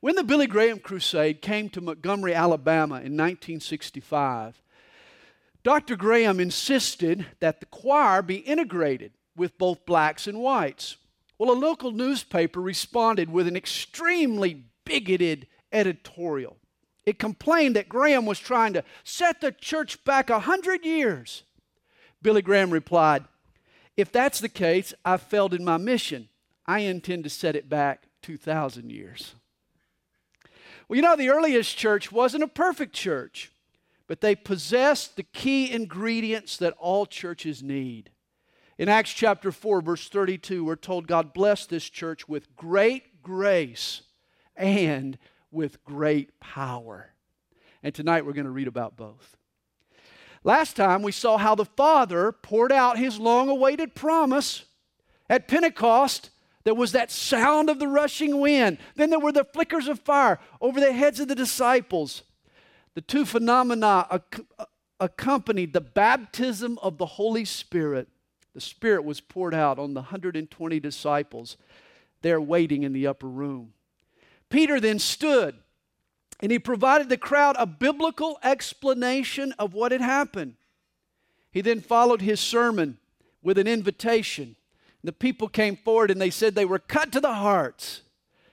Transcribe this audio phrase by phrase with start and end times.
[0.00, 4.60] When the Billy Graham Crusade came to Montgomery, Alabama in 1965,
[5.62, 5.96] Dr.
[5.96, 10.96] Graham insisted that the choir be integrated with both blacks and whites.
[11.38, 16.58] Well, a local newspaper responded with an extremely bigoted editorial.
[17.06, 21.42] It complained that Graham was trying to set the church back a hundred years.
[22.22, 23.24] Billy Graham replied,
[23.96, 26.28] If that's the case, I've failed in my mission.
[26.66, 29.34] I intend to set it back 2,000 years.
[30.94, 33.50] Well, you know, the earliest church wasn't a perfect church,
[34.06, 38.12] but they possessed the key ingredients that all churches need.
[38.78, 44.02] In Acts chapter 4, verse 32, we're told God blessed this church with great grace
[44.54, 45.18] and
[45.50, 47.10] with great power.
[47.82, 49.36] And tonight we're going to read about both.
[50.44, 54.64] Last time we saw how the Father poured out his long awaited promise.
[55.28, 56.30] At Pentecost,
[56.64, 58.78] there was that sound of the rushing wind.
[58.96, 62.22] Then there were the flickers of fire over the heads of the disciples.
[62.94, 64.44] The two phenomena ac-
[64.98, 68.08] accompanied the baptism of the Holy Spirit.
[68.54, 71.56] The Spirit was poured out on the 120 disciples
[72.22, 73.74] there waiting in the upper room.
[74.48, 75.56] Peter then stood
[76.40, 80.54] and he provided the crowd a biblical explanation of what had happened.
[81.50, 82.98] He then followed his sermon
[83.42, 84.56] with an invitation.
[85.04, 88.00] The people came forward and they said they were cut to the hearts.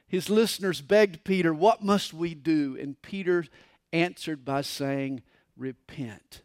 [0.08, 2.78] His listeners begged Peter, What must we do?
[2.80, 3.46] And Peter
[3.92, 5.24] answered by saying,
[5.58, 6.42] Repent.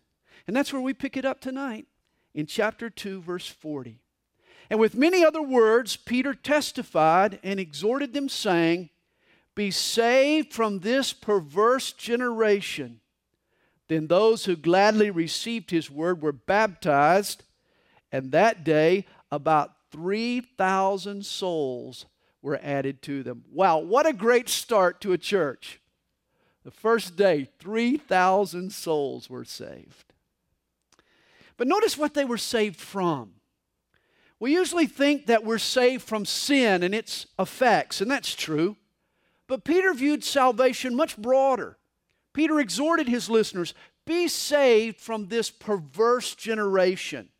[0.46, 1.86] And that's where we pick it up tonight
[2.34, 3.98] in chapter 2, verse 40.
[4.70, 8.91] And with many other words, Peter testified and exhorted them, saying,
[9.56, 13.00] be saved from this perverse generation.
[13.88, 17.42] Then those who gladly received his word were baptized,
[18.12, 22.05] and that day about 3,000 souls
[22.42, 23.44] were added to them.
[23.50, 25.81] Wow, what a great start to a church!
[26.65, 30.12] The first day, 3,000 souls were saved.
[31.56, 33.37] But notice what they were saved from.
[34.38, 38.76] We usually think that we're saved from sin and its effects, and that's true.
[39.47, 41.78] But Peter viewed salvation much broader.
[42.34, 43.72] Peter exhorted his listeners
[44.04, 47.31] be saved from this perverse generation.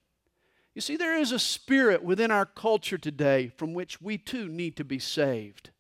[0.77, 4.77] You see, there is a spirit within our culture today from which we too need
[4.77, 5.71] to be saved.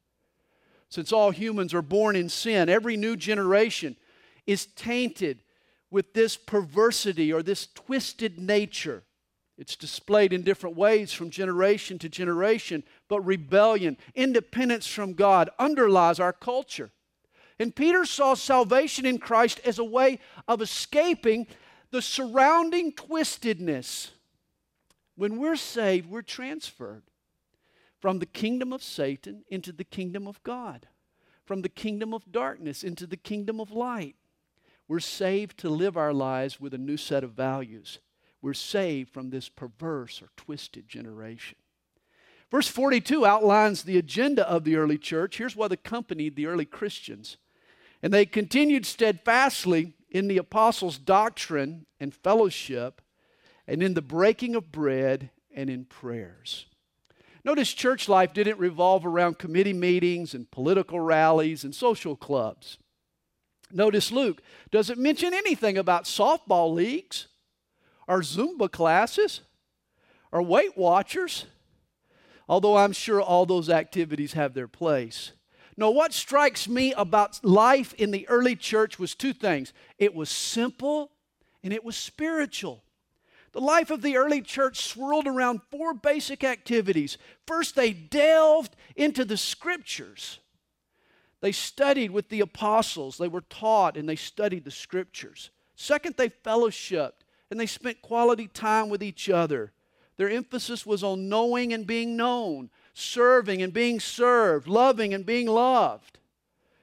[0.89, 3.97] Since all humans are born in sin, every new generation
[4.47, 5.43] is tainted
[5.91, 9.03] with this perversity or this twisted nature.
[9.59, 16.19] It's displayed in different ways from generation to generation, but rebellion, independence from God underlies
[16.19, 16.91] our culture.
[17.59, 21.49] And Peter saw salvation in Christ as a way of escaping
[21.91, 24.13] the surrounding twistedness.
[25.17, 27.05] When we're saved, we're transferred
[28.01, 30.87] from the kingdom of Satan into the kingdom of God,
[31.45, 34.17] from the kingdom of darkness into the kingdom of light.
[34.89, 37.99] We're saved to live our lives with a new set of values.
[38.43, 41.57] We're saved from this perverse or twisted generation.
[42.51, 45.39] Verse 42 outlines the agenda of the early church.
[45.39, 47.39] Here's what accompanied the early Christians.
[48.03, 53.03] And they continued steadfastly in the apostles' doctrine and fellowship,
[53.67, 56.67] and in the breaking of bread and in prayers.
[57.45, 62.79] Notice church life didn't revolve around committee meetings and political rallies and social clubs.
[63.73, 67.29] Notice Luke doesn't mention anything about softball leagues
[68.09, 69.43] or Zumba classes
[70.33, 71.47] or Weight Watchers,
[72.49, 75.33] although I'm sure all those activities have their place.
[75.77, 80.31] No, what strikes me about life in the early church was two things it was
[80.31, 81.13] simple
[81.63, 82.83] and it was spiritual.
[83.57, 87.17] The life of the early church swirled around four basic activities.
[87.47, 90.41] First, they delved into the scriptures.
[91.41, 93.17] They studied with the apostles.
[93.17, 95.49] They were taught and they studied the scriptures.
[95.75, 99.73] Second, they fellowshipped and they spent quality time with each other.
[100.19, 105.47] Their emphasis was on knowing and being known, serving and being served, loving and being
[105.47, 106.19] loved.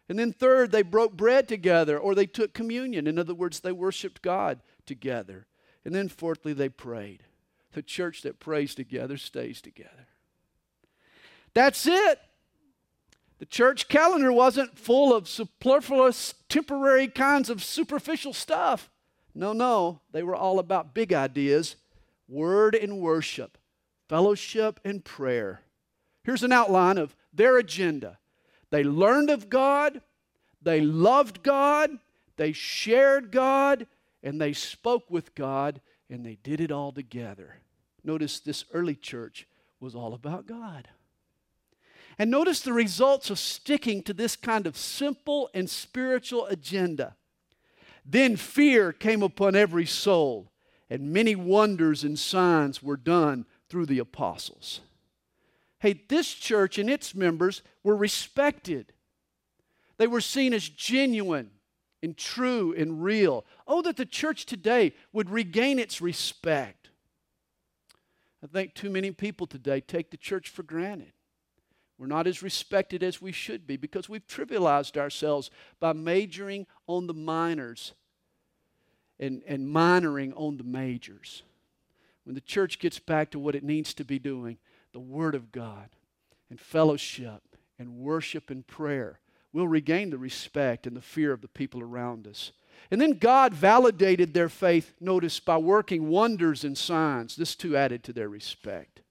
[0.09, 3.05] And then, third, they broke bread together or they took communion.
[3.05, 5.45] In other words, they worshiped God together.
[5.85, 7.23] And then, fourthly, they prayed.
[7.73, 10.07] The church that prays together stays together.
[11.53, 12.19] That's it.
[13.39, 18.89] The church calendar wasn't full of superfluous, temporary kinds of superficial stuff.
[19.35, 21.75] No, no, they were all about big ideas
[22.29, 23.57] word and worship,
[24.07, 25.61] fellowship and prayer.
[26.23, 28.17] Here's an outline of their agenda
[28.69, 30.01] they learned of God,
[30.61, 31.91] they loved God,
[32.37, 33.85] they shared God,
[34.23, 37.57] and they spoke with God, and they did it all together.
[38.03, 39.47] Notice this early church
[39.79, 40.87] was all about God.
[42.17, 47.15] And notice the results of sticking to this kind of simple and spiritual agenda.
[48.05, 50.51] Then fear came upon every soul,
[50.89, 54.81] and many wonders and signs were done through the apostles.
[55.79, 58.93] Hey, this church and its members were respected.
[59.97, 61.51] They were seen as genuine
[62.03, 63.45] and true and real.
[63.65, 66.89] Oh, that the church today would regain its respect.
[68.43, 71.13] I think too many people today take the church for granted.
[71.97, 77.07] We're not as respected as we should be because we've trivialized ourselves by majoring on
[77.07, 77.93] the minors
[79.19, 81.43] and, and minoring on the majors.
[82.25, 84.57] When the church gets back to what it needs to be doing,
[84.91, 85.89] the Word of God
[86.49, 87.41] and fellowship
[87.79, 89.19] and worship and prayer,
[89.53, 92.51] we'll regain the respect and the fear of the people around us.
[92.91, 97.35] And then God validated their faith, notice, by working wonders and signs.
[97.35, 99.01] This too added to their respect.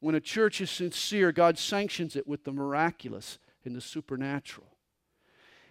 [0.00, 4.66] When a church is sincere, God sanctions it with the miraculous and the supernatural.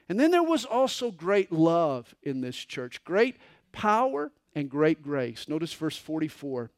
[0.10, 3.38] And then there was also great love in this church, great
[3.72, 5.48] power and great grace.
[5.48, 6.72] Notice verse 44.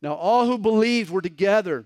[0.00, 1.84] Now all who believed were together,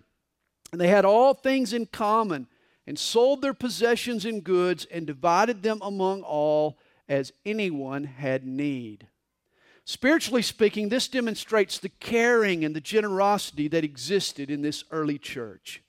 [0.70, 2.46] and they had all things in common,
[2.86, 9.06] and sold their possessions and goods, and divided them among all as anyone had need.
[9.84, 15.82] Spiritually speaking, this demonstrates the caring and the generosity that existed in this early church.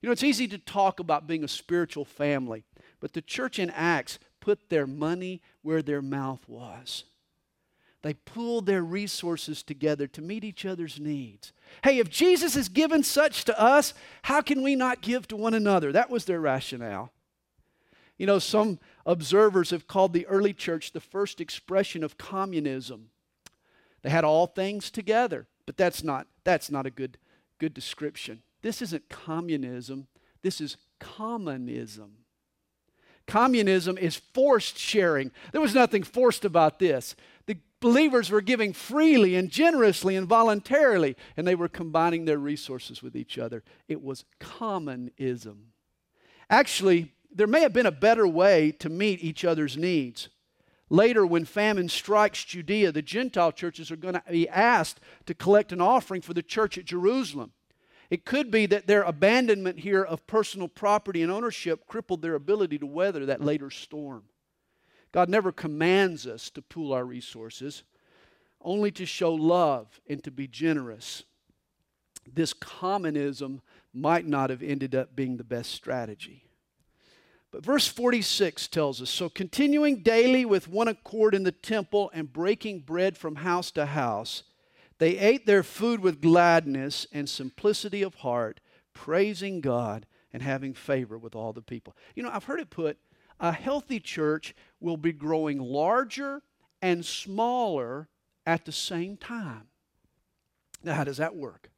[0.00, 2.64] You know, it's easy to talk about being a spiritual family,
[3.00, 7.04] but the church in Acts put their money where their mouth was.
[8.02, 11.52] They pooled their resources together to meet each other's needs.
[11.84, 15.54] Hey, if Jesus has given such to us, how can we not give to one
[15.54, 15.92] another?
[15.92, 17.12] That was their rationale.
[18.18, 23.10] You know, some observers have called the early church the first expression of communism.
[24.02, 27.18] They had all things together, but that's not, that's not a good,
[27.58, 28.42] good description.
[28.62, 30.08] This isn't communism,
[30.42, 32.16] this is commonism.
[33.26, 35.30] Communism is forced sharing.
[35.52, 37.14] There was nothing forced about this.
[37.82, 43.16] Believers were giving freely and generously and voluntarily, and they were combining their resources with
[43.16, 43.64] each other.
[43.88, 45.72] It was commonism.
[46.48, 50.28] Actually, there may have been a better way to meet each other's needs.
[50.90, 55.72] Later, when famine strikes Judea, the Gentile churches are going to be asked to collect
[55.72, 57.50] an offering for the church at Jerusalem.
[58.10, 62.78] It could be that their abandonment here of personal property and ownership crippled their ability
[62.78, 64.22] to weather that later storm.
[65.12, 67.82] God never commands us to pool our resources,
[68.62, 71.24] only to show love and to be generous.
[72.32, 73.60] This commonism
[73.92, 76.44] might not have ended up being the best strategy.
[77.50, 82.32] But verse 46 tells us So continuing daily with one accord in the temple and
[82.32, 84.44] breaking bread from house to house,
[84.98, 88.60] they ate their food with gladness and simplicity of heart,
[88.94, 91.94] praising God and having favor with all the people.
[92.14, 92.96] You know, I've heard it put
[93.42, 96.42] a healthy church will be growing larger
[96.80, 98.08] and smaller
[98.46, 99.64] at the same time.
[100.82, 101.68] Now, how does that work?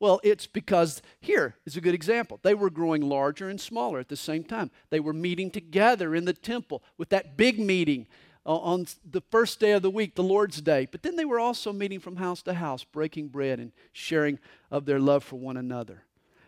[0.00, 2.40] Well, it's because here is a good example.
[2.42, 4.70] They were growing larger and smaller at the same time.
[4.90, 8.08] They were meeting together in the temple with that big meeting
[8.44, 10.86] uh, on the first day of the week, the Lord's Day.
[10.90, 14.38] But then they were also meeting from house to house, breaking bread and sharing
[14.70, 16.02] of their love for one another.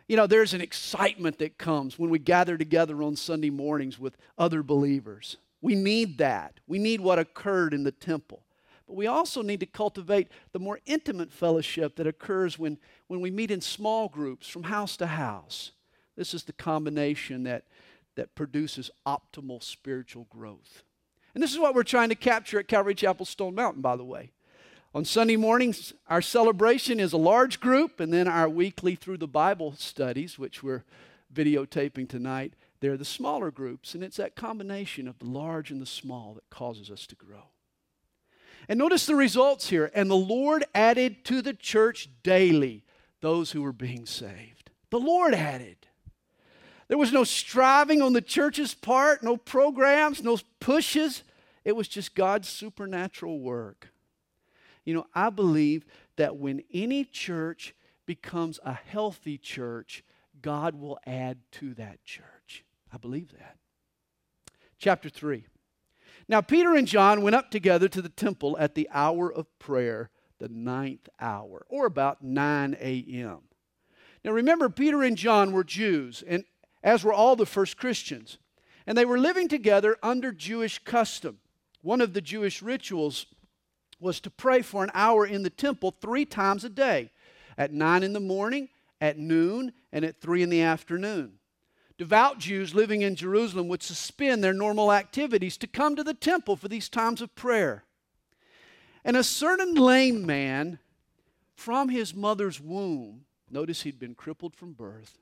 [0.08, 4.16] You know, there's an excitement that comes when we gather together on Sunday mornings with
[4.38, 5.36] other believers.
[5.60, 6.60] We need that.
[6.66, 8.42] We need what occurred in the temple.
[8.86, 13.32] But we also need to cultivate the more intimate fellowship that occurs when, when we
[13.32, 15.72] meet in small groups from house to house.
[16.16, 17.64] This is the combination that,
[18.14, 20.84] that produces optimal spiritual growth.
[21.34, 24.04] And this is what we're trying to capture at Calvary Chapel Stone Mountain, by the
[24.04, 24.30] way.
[24.96, 29.28] On Sunday mornings, our celebration is a large group, and then our weekly through the
[29.28, 30.84] Bible studies, which we're
[31.34, 33.94] videotaping tonight, they're the smaller groups.
[33.94, 37.50] And it's that combination of the large and the small that causes us to grow.
[38.70, 39.90] And notice the results here.
[39.94, 42.82] And the Lord added to the church daily
[43.20, 44.70] those who were being saved.
[44.88, 45.76] The Lord added.
[46.88, 51.22] There was no striving on the church's part, no programs, no pushes.
[51.66, 53.90] It was just God's supernatural work.
[54.86, 55.84] You know, I believe
[56.16, 57.74] that when any church
[58.06, 60.02] becomes a healthy church,
[60.40, 62.64] God will add to that church.
[62.92, 63.56] I believe that.
[64.78, 65.44] Chapter 3.
[66.28, 70.10] Now, Peter and John went up together to the temple at the hour of prayer,
[70.38, 73.40] the ninth hour, or about 9 a.m.
[74.24, 76.44] Now, remember, Peter and John were Jews, and
[76.82, 78.38] as were all the first Christians.
[78.86, 81.38] And they were living together under Jewish custom.
[81.82, 83.26] One of the Jewish rituals
[83.98, 87.10] was to pray for an hour in the temple three times a day
[87.56, 88.68] at 9 in the morning,
[89.00, 91.38] at noon, and at 3 in the afternoon.
[91.98, 96.56] Devout Jews living in Jerusalem would suspend their normal activities to come to the temple
[96.56, 97.84] for these times of prayer.
[99.04, 100.78] And a certain lame man
[101.54, 105.16] from his mother's womb, notice he'd been crippled from birth,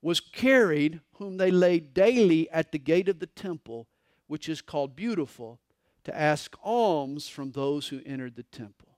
[0.00, 3.88] was carried, whom they laid daily at the gate of the temple,
[4.28, 5.58] which is called Beautiful,
[6.04, 8.88] to ask alms from those who entered the temple.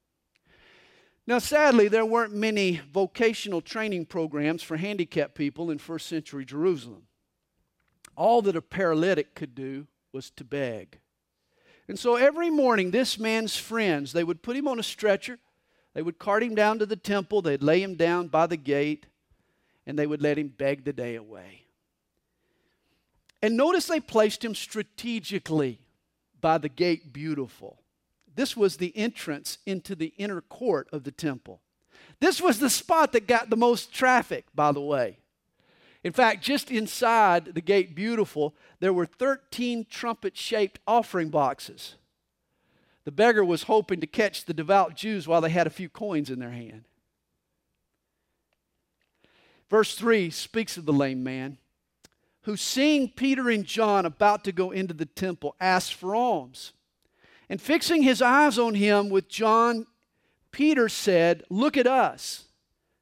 [1.26, 7.04] Now, sadly, there weren't many vocational training programs for handicapped people in first century Jerusalem.
[8.16, 10.98] All that a paralytic could do was to beg.
[11.88, 15.38] And so every morning, this man's friends, they would put him on a stretcher,
[15.94, 19.06] they would cart him down to the temple, they'd lay him down by the gate,
[19.86, 21.66] and they would let him beg the day away.
[23.42, 25.80] And notice they placed him strategically
[26.42, 27.78] by the gate beautiful.
[28.34, 31.62] This was the entrance into the inner court of the temple.
[32.20, 35.18] This was the spot that got the most traffic, by the way.
[36.04, 41.94] In fact, just inside the gate beautiful, there were 13 trumpet shaped offering boxes.
[43.04, 46.30] The beggar was hoping to catch the devout Jews while they had a few coins
[46.30, 46.84] in their hand.
[49.70, 51.58] Verse 3 speaks of the lame man
[52.42, 56.72] who, seeing Peter and John about to go into the temple, asked for alms.
[57.48, 59.86] And fixing his eyes on him with John,
[60.50, 62.44] Peter said, Look at us.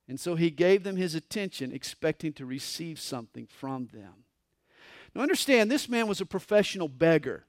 [0.09, 4.25] And so he gave them his attention, expecting to receive something from them.
[5.14, 7.44] Now, understand, this man was a professional beggar.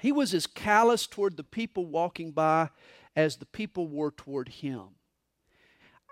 [0.00, 2.70] He was as callous toward the people walking by
[3.14, 4.82] as the people were toward him.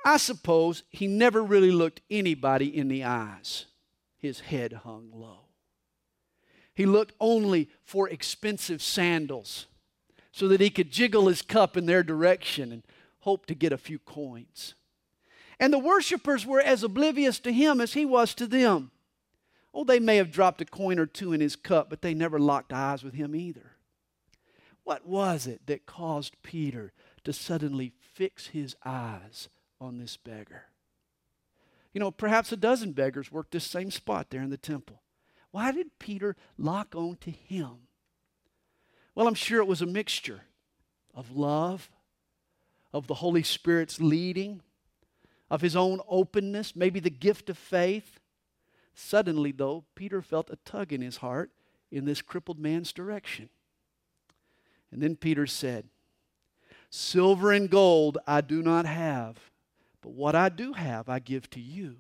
[0.05, 3.67] I suppose he never really looked anybody in the eyes.
[4.25, 5.41] His head hung low.
[6.75, 9.67] He looked only for expensive sandals
[10.33, 12.83] so that he could jiggle his cup in their direction and
[13.19, 14.77] hope to get a few coins.
[15.61, 18.93] And the worshippers were as oblivious to him as he was to them.
[19.75, 22.39] Oh, they may have dropped a coin or two in his cup, but they never
[22.39, 23.73] locked eyes with him either.
[24.85, 29.51] What was it that caused Peter to suddenly fix his eyes
[29.83, 30.69] on this beggar?
[31.95, 35.01] You know, perhaps a dozen beggars worked this same spot there in the temple.
[35.53, 37.87] Why did Peter lock on to him?
[39.15, 40.43] Well, I'm sure it was a mixture
[41.15, 41.89] of love,
[42.93, 44.61] of the Holy Spirit's leading,
[45.49, 48.19] of his own openness, maybe the gift of faith.
[48.95, 51.53] Suddenly, though, Peter felt a tug in his heart
[51.93, 53.49] in this crippled man's direction.
[54.91, 55.87] And then Peter said,
[56.91, 59.39] Silver and gold I do not have,
[60.05, 61.97] but what I do have I give to you.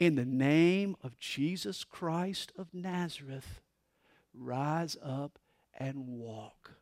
[0.00, 3.60] In the name of Jesus Christ of Nazareth,
[4.34, 5.38] rise up
[5.78, 6.72] and walk.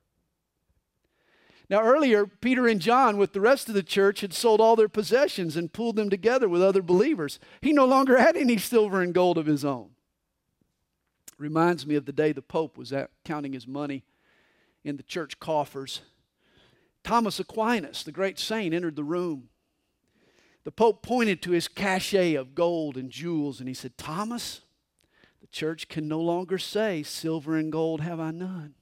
[1.68, 4.88] Now, earlier, Peter and John, with the rest of the church, had sold all their
[4.88, 7.38] possessions and pooled them together with other believers.
[7.60, 9.90] He no longer had any silver and gold of his own.
[11.36, 12.94] Reminds me of the day the Pope was
[13.26, 14.04] counting his money
[14.84, 16.00] in the church coffers.
[17.02, 19.50] Thomas Aquinas, the great saint, entered the room.
[20.64, 24.62] The Pope pointed to his cachet of gold and jewels and he said, Thomas,
[25.40, 28.74] the church can no longer say, Silver and gold have I none.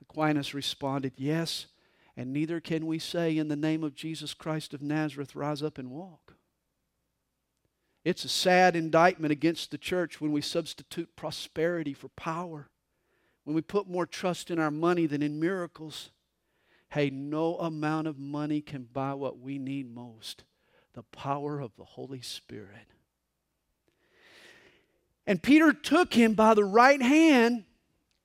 [0.00, 1.66] Aquinas responded, Yes,
[2.16, 5.76] and neither can we say, In the name of Jesus Christ of Nazareth, rise up
[5.76, 6.36] and walk.
[8.04, 12.70] It's a sad indictment against the church when we substitute prosperity for power,
[13.42, 16.10] when we put more trust in our money than in miracles.
[16.90, 20.44] Hey, no amount of money can buy what we need most
[20.94, 22.86] the power of the Holy Spirit.
[25.26, 27.64] And Peter took him by the right hand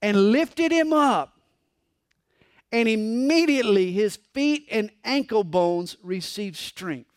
[0.01, 1.36] and lifted him up
[2.72, 7.10] and immediately his feet and ankle bones received strength.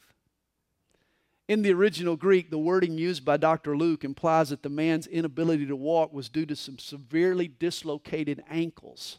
[1.49, 3.77] In the original Greek, the wording used by Dr.
[3.77, 9.19] Luke implies that the man's inability to walk was due to some severely dislocated ankles.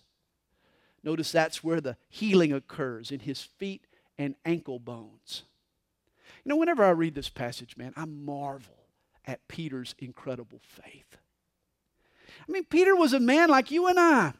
[1.03, 3.85] Notice that's where the healing occurs in his feet
[4.17, 5.43] and ankle bones.
[6.43, 8.87] You know, whenever I read this passage, man, I marvel
[9.25, 11.17] at Peter's incredible faith.
[12.47, 14.33] I mean, Peter was a man like you and I.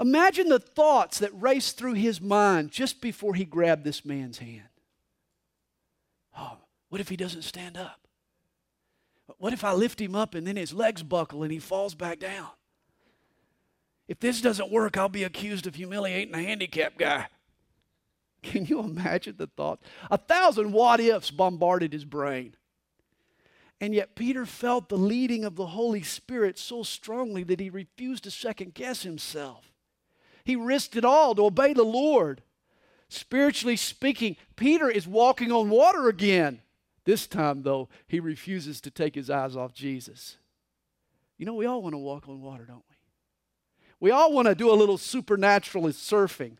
[0.00, 4.68] Imagine the thoughts that raced through his mind just before he grabbed this man's hand.
[6.36, 8.00] Oh, what if he doesn't stand up?
[9.38, 12.18] What if I lift him up and then his legs buckle and he falls back
[12.18, 12.48] down?
[14.08, 17.28] If this doesn't work, I'll be accused of humiliating a handicapped guy.
[18.44, 19.80] Can you imagine the thought?
[20.10, 22.54] A thousand what ifs bombarded his brain.
[23.80, 28.24] And yet, Peter felt the leading of the Holy Spirit so strongly that he refused
[28.24, 29.72] to second guess himself.
[30.44, 32.42] He risked it all to obey the Lord.
[33.08, 36.60] Spiritually speaking, Peter is walking on water again.
[37.04, 40.36] This time, though, he refuses to take his eyes off Jesus.
[41.38, 42.96] You know, we all want to walk on water, don't we?
[44.00, 46.58] We all want to do a little supernaturalist surfing.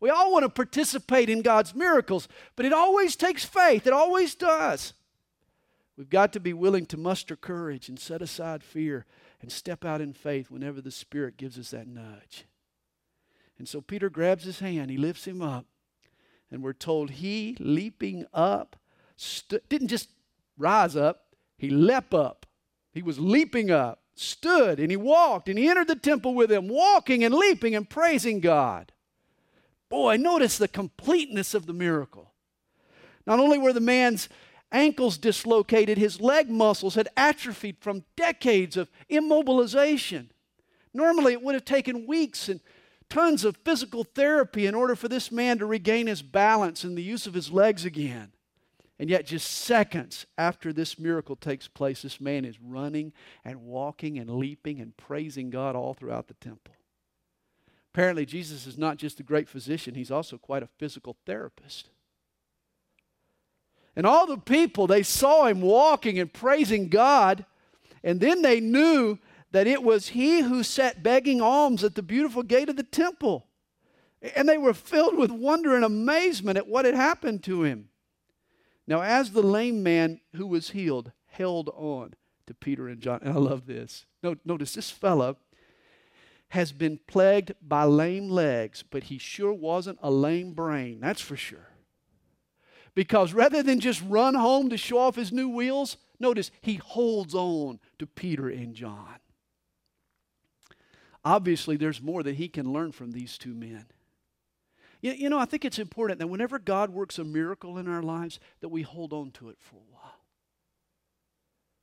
[0.00, 3.86] We all want to participate in God's miracles, but it always takes faith.
[3.86, 4.92] It always does.
[5.96, 9.06] We've got to be willing to muster courage and set aside fear
[9.40, 12.44] and step out in faith whenever the Spirit gives us that nudge.
[13.58, 15.64] And so Peter grabs his hand, he lifts him up,
[16.50, 18.76] and we're told he, leaping up,
[19.16, 20.10] st- didn't just
[20.58, 22.44] rise up, he leapt up.
[22.92, 26.68] He was leaping up, stood, and he walked, and he entered the temple with him,
[26.68, 28.92] walking and leaping and praising God.
[29.88, 32.32] Boy, notice the completeness of the miracle.
[33.26, 34.28] Not only were the man's
[34.72, 40.28] ankles dislocated, his leg muscles had atrophied from decades of immobilization.
[40.92, 42.60] Normally, it would have taken weeks and
[43.08, 47.02] tons of physical therapy in order for this man to regain his balance and the
[47.02, 48.32] use of his legs again.
[48.98, 53.12] And yet, just seconds after this miracle takes place, this man is running
[53.44, 56.75] and walking and leaping and praising God all throughout the temple.
[57.96, 61.88] Apparently, Jesus is not just a great physician, he's also quite a physical therapist.
[63.96, 67.46] And all the people, they saw him walking and praising God.
[68.04, 69.18] And then they knew
[69.52, 73.46] that it was he who sat begging alms at the beautiful gate of the temple.
[74.36, 77.88] And they were filled with wonder and amazement at what had happened to him.
[78.86, 82.12] Now, as the lame man who was healed held on
[82.46, 84.04] to Peter and John, and I love this.
[84.44, 85.38] Notice this fellow
[86.48, 91.36] has been plagued by lame legs, but he sure wasn't a lame brain, that's for
[91.36, 91.68] sure.
[92.94, 97.34] Because rather than just run home to show off his new wheels, notice he holds
[97.34, 99.18] on to Peter and John.
[101.24, 103.86] Obviously, there's more that he can learn from these two men.
[105.02, 108.40] You, know, I think it's important that whenever God works a miracle in our lives,
[108.60, 110.20] that we hold on to it for a while,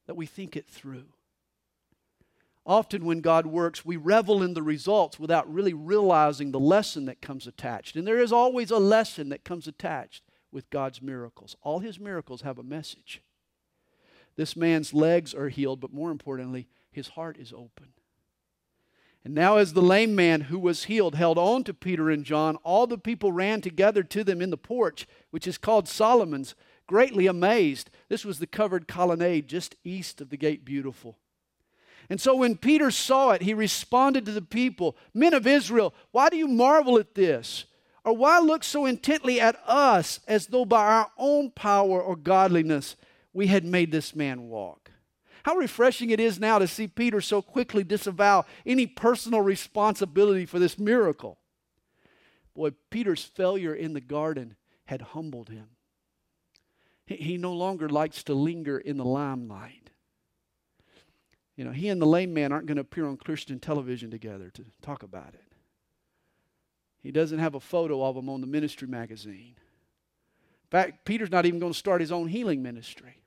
[0.08, 1.06] that we think it through.
[2.66, 7.22] Often, when God works, we revel in the results without really realizing the lesson that
[7.22, 7.96] comes attached.
[7.96, 11.58] And there is always a lesson that comes attached with God's miracles.
[11.62, 13.22] All his miracles have a message.
[14.38, 17.90] This man's legs are healed, but more importantly, his heart is open.
[19.26, 22.58] And now, as the lame man who was healed held on to Peter and John,
[22.58, 26.56] all the people ran together to them in the porch, which is called Solomon's,
[26.88, 27.90] greatly amazed.
[28.10, 31.18] This was the covered colonnade just east of the gate beautiful.
[32.14, 36.30] And so when Peter saw it, he responded to the people Men of Israel, why
[36.30, 37.66] do you marvel at this?
[38.06, 42.98] Or why look so intently at us as though by our own power or godliness
[43.34, 44.92] we had made this man walk?
[45.44, 50.60] How refreshing it is now to see Peter so quickly disavow any personal responsibility for
[50.60, 51.40] this miracle.
[52.54, 55.66] Boy, Peter's failure in the garden had humbled him.
[57.08, 59.83] He, no longer likes to linger in the limelight.
[61.56, 64.50] You know, he and the lame man aren't going to appear on Christian television together
[64.52, 65.54] to talk about it.
[67.00, 69.56] He doesn't have a photo of him on the ministry magazine.
[69.58, 73.22] In fact, Peter's not even going to start his own healing ministry.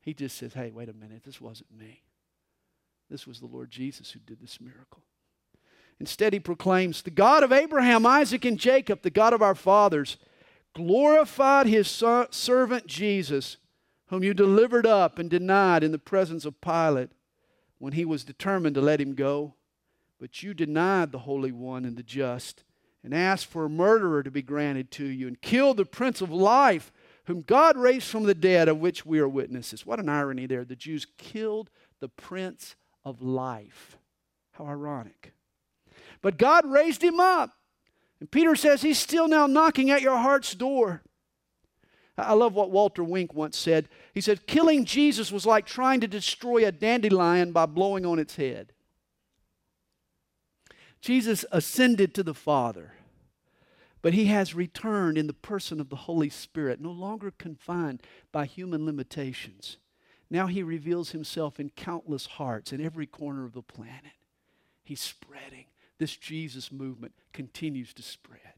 [0.00, 2.02] He just says, hey, wait a minute, this wasn't me.
[3.08, 5.02] This was the Lord Jesus who did this miracle.
[6.00, 10.16] Instead, he proclaims, The God of Abraham, Isaac, and Jacob, the God of our fathers,
[10.74, 13.56] glorified his servant Jesus,
[14.08, 17.10] whom you delivered up and denied in the presence of Pilate
[17.78, 19.54] when he was determined to let him go.
[20.18, 22.64] But you denied the Holy One and the just
[23.04, 26.30] and asked for a murderer to be granted to you and killed the Prince of
[26.32, 26.90] Life,
[27.26, 29.86] whom God raised from the dead, of which we are witnesses.
[29.86, 30.64] What an irony there.
[30.64, 33.98] The Jews killed the Prince of Life.
[34.52, 35.34] How ironic.
[36.22, 37.52] But God raised him up.
[38.18, 41.02] And Peter says he's still now knocking at your heart's door.
[42.18, 43.88] I love what Walter Wink once said.
[44.14, 48.36] He said, Killing Jesus was like trying to destroy a dandelion by blowing on its
[48.36, 48.72] head.
[51.02, 52.92] Jesus ascended to the Father.
[54.00, 58.02] But he has returned in the person of the Holy Spirit, no longer confined
[58.32, 59.78] by human limitations.
[60.30, 64.12] Now he reveals himself in countless hearts in every corner of the planet.
[64.84, 65.66] He's spreading.
[65.98, 68.55] This Jesus movement continues to spread.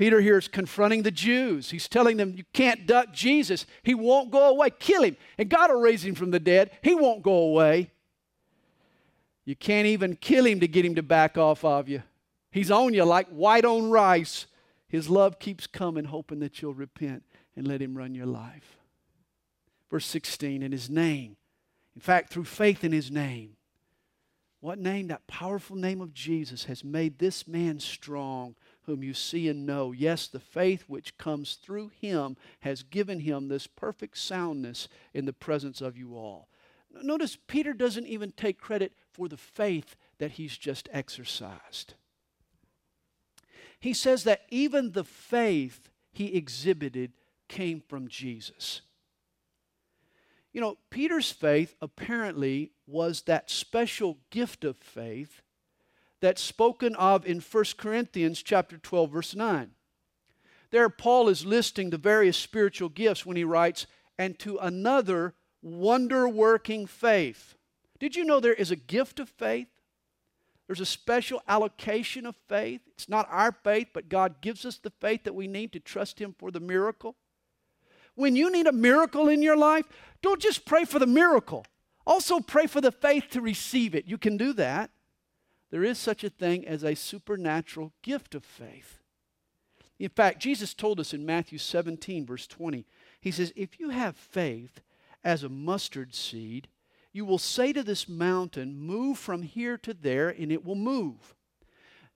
[0.00, 1.70] Peter here is confronting the Jews.
[1.70, 3.66] He's telling them, You can't duck Jesus.
[3.82, 4.70] He won't go away.
[4.70, 5.14] Kill him.
[5.36, 6.70] And God will raise him from the dead.
[6.80, 7.90] He won't go away.
[9.44, 12.02] You can't even kill him to get him to back off of you.
[12.50, 14.46] He's on you like white on rice.
[14.88, 17.22] His love keeps coming, hoping that you'll repent
[17.54, 18.78] and let Him run your life.
[19.90, 21.36] Verse 16, in His name,
[21.94, 23.58] in fact, through faith in His name,
[24.60, 25.08] what name?
[25.08, 28.54] That powerful name of Jesus has made this man strong,
[28.90, 29.92] whom you see and know.
[29.92, 35.32] Yes, the faith which comes through him has given him this perfect soundness in the
[35.32, 36.48] presence of you all.
[36.90, 41.94] Notice Peter doesn't even take credit for the faith that he's just exercised.
[43.78, 47.12] He says that even the faith he exhibited
[47.46, 48.80] came from Jesus.
[50.52, 55.42] You know, Peter's faith apparently was that special gift of faith
[56.20, 59.70] that's spoken of in 1 Corinthians chapter 12 verse 9.
[60.70, 63.86] There Paul is listing the various spiritual gifts when he writes
[64.18, 67.54] and to another wonder working faith.
[67.98, 69.68] Did you know there is a gift of faith?
[70.66, 72.82] There's a special allocation of faith.
[72.86, 76.20] It's not our faith, but God gives us the faith that we need to trust
[76.20, 77.16] Him for the miracle.
[78.14, 79.86] When you need a miracle in your life,
[80.22, 81.66] don't just pray for the miracle.
[82.06, 84.06] Also pray for the faith to receive it.
[84.06, 84.90] You can do that.
[85.70, 88.98] There is such a thing as a supernatural gift of faith.
[89.98, 92.86] In fact, Jesus told us in Matthew 17, verse 20,
[93.20, 94.80] He says, If you have faith
[95.22, 96.68] as a mustard seed,
[97.12, 101.34] you will say to this mountain, Move from here to there, and it will move.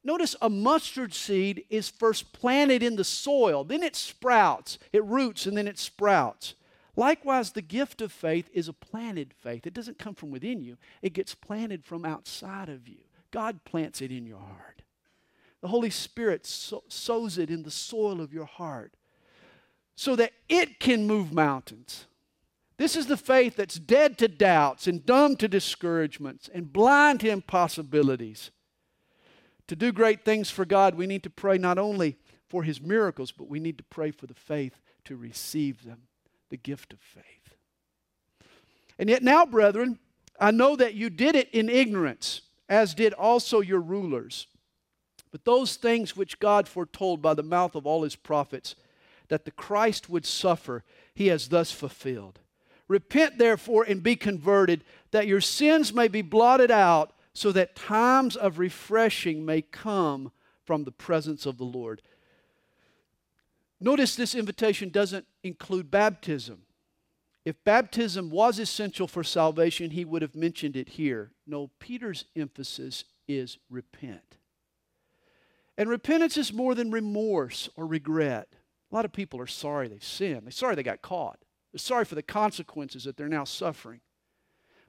[0.02, 5.46] Notice a mustard seed is first planted in the soil, then it sprouts, it roots,
[5.46, 6.54] and then it sprouts.
[6.96, 9.66] Likewise, the gift of faith is a planted faith.
[9.66, 12.98] It doesn't come from within you, it gets planted from outside of you.
[13.34, 14.82] God plants it in your heart.
[15.60, 18.94] The Holy Spirit sows it in the soil of your heart
[19.96, 22.06] so that it can move mountains.
[22.76, 27.28] This is the faith that's dead to doubts and dumb to discouragements and blind to
[27.30, 28.52] impossibilities.
[29.66, 32.18] To do great things for God, we need to pray not only
[32.48, 36.02] for His miracles, but we need to pray for the faith to receive them,
[36.50, 37.56] the gift of faith.
[38.96, 39.98] And yet, now, brethren,
[40.38, 42.42] I know that you did it in ignorance,
[42.74, 44.48] as did also your rulers.
[45.30, 48.74] But those things which God foretold by the mouth of all His prophets,
[49.28, 50.82] that the Christ would suffer,
[51.14, 52.40] He has thus fulfilled.
[52.88, 58.37] Repent, therefore, and be converted, that your sins may be blotted out, so that times
[58.37, 60.32] of refreshing may come
[60.64, 62.02] from the presence of the Lord.
[63.80, 66.62] Notice this invitation doesn't include baptism.
[67.44, 71.33] If baptism was essential for salvation, he would have mentioned it here.
[71.46, 74.38] No, Peter's emphasis is repent.
[75.76, 78.48] And repentance is more than remorse or regret.
[78.90, 80.44] A lot of people are sorry they've sinned.
[80.44, 81.38] They're sorry they got caught.
[81.72, 84.00] They're sorry for the consequences that they're now suffering.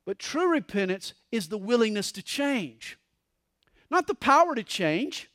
[0.06, 3.00] But true repentance is the willingness to change,
[3.90, 5.30] not the power to change.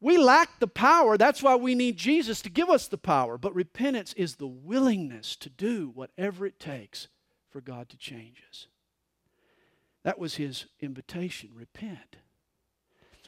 [0.00, 1.16] We lack the power.
[1.16, 3.36] That's why we need Jesus to give us the power.
[3.36, 7.08] But repentance is the willingness to do whatever it takes
[7.50, 8.68] for God to change us.
[10.04, 12.16] That was his invitation repent.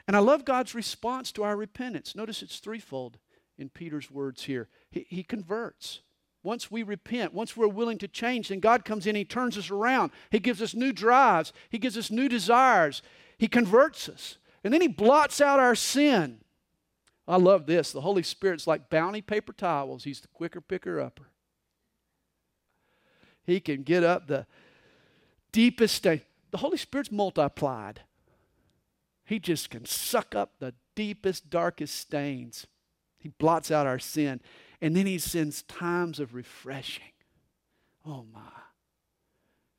[0.07, 2.15] And I love God's response to our repentance.
[2.15, 3.19] Notice it's threefold
[3.59, 4.69] in Peter's words here.
[4.91, 6.01] He, he converts.
[6.43, 9.71] Once we repent, once we're willing to change, then God comes in, He turns us
[9.71, 10.11] around.
[10.31, 13.03] He gives us new drives, He gives us new desires,
[13.37, 14.39] He converts us.
[14.65, 16.39] And then He blots out our sin.
[17.31, 17.93] I love this.
[17.93, 21.29] The Holy Spirit's like bounty paper towels, He's the quicker picker upper.
[23.45, 24.47] He can get up the
[25.53, 26.23] deepest stain.
[26.51, 28.01] The Holy Spirit's multiplied.
[29.25, 32.67] He just can suck up the deepest, darkest stains.
[33.21, 34.41] He blots out our sin.
[34.81, 37.13] And then he sends times of refreshing.
[38.05, 38.60] Oh my.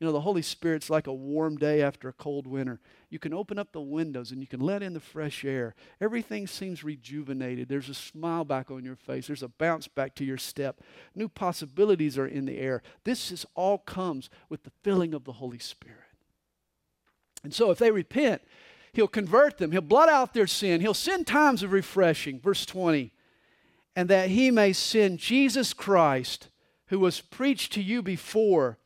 [0.01, 2.79] You know, the Holy Spirit's like a warm day after a cold winter.
[3.11, 5.75] You can open up the windows and you can let in the fresh air.
[6.01, 7.69] Everything seems rejuvenated.
[7.69, 10.81] There's a smile back on your face, there's a bounce back to your step.
[11.13, 12.81] New possibilities are in the air.
[13.03, 15.99] This is all comes with the filling of the Holy Spirit.
[17.43, 18.41] And so if they repent,
[18.93, 22.39] He'll convert them, He'll blot out their sin, He'll send times of refreshing.
[22.39, 23.13] Verse 20
[23.95, 26.47] and that he may send Jesus Christ,
[26.87, 28.77] who was preached to you before,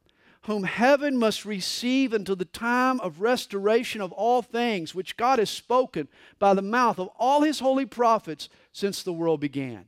[0.46, 5.50] whom heaven must receive until the time of restoration of all things, which God has
[5.50, 9.86] spoken by the mouth of all his holy prophets since the world began.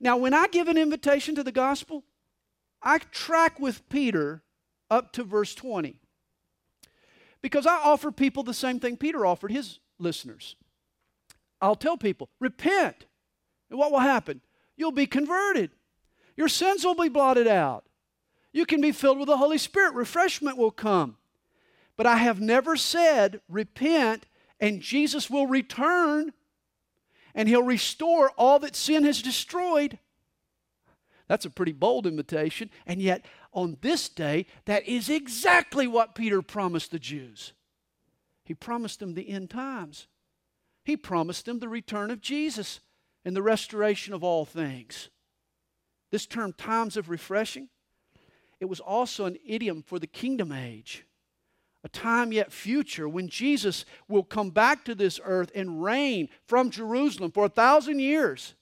[0.00, 2.04] Now, when I give an invitation to the gospel,
[2.82, 4.42] I track with Peter
[4.90, 5.96] up to verse 20.
[7.42, 10.56] Because I offer people the same thing Peter offered his listeners.
[11.60, 13.06] I'll tell people, repent
[13.70, 14.40] and what will happen?
[14.76, 15.70] You'll be converted.
[16.36, 17.84] Your sins will be blotted out.
[18.52, 19.94] You can be filled with the Holy Spirit.
[19.94, 21.16] Refreshment will come.
[21.96, 24.26] But I have never said, repent
[24.60, 26.32] and Jesus will return
[27.34, 29.98] and he'll restore all that sin has destroyed.
[31.28, 32.70] That's a pretty bold invitation.
[32.86, 37.52] And yet, on this day, that is exactly what Peter promised the Jews.
[38.44, 40.06] He promised them the end times.
[40.84, 42.80] He promised them the return of Jesus
[43.24, 45.10] and the restoration of all things.
[46.10, 47.68] This term, times of refreshing,
[48.60, 51.04] it was also an idiom for the kingdom age,
[51.84, 56.70] a time yet future when Jesus will come back to this earth and reign from
[56.70, 58.54] Jerusalem for a thousand years.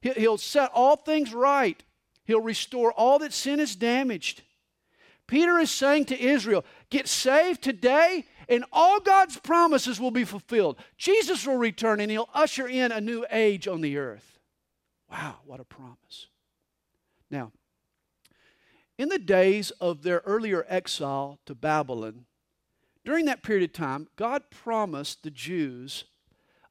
[0.00, 1.82] He'll set all things right,
[2.26, 4.42] He'll restore all that sin has damaged.
[5.26, 10.76] Peter is saying to Israel, Get saved today, and all God's promises will be fulfilled.
[10.98, 14.38] Jesus will return, and He'll usher in a new age on the earth.
[15.10, 16.28] Wow, what a promise.
[17.30, 17.52] Now,
[18.98, 22.26] in the days of their earlier exile to Babylon,
[23.04, 26.04] during that period of time, God promised the Jews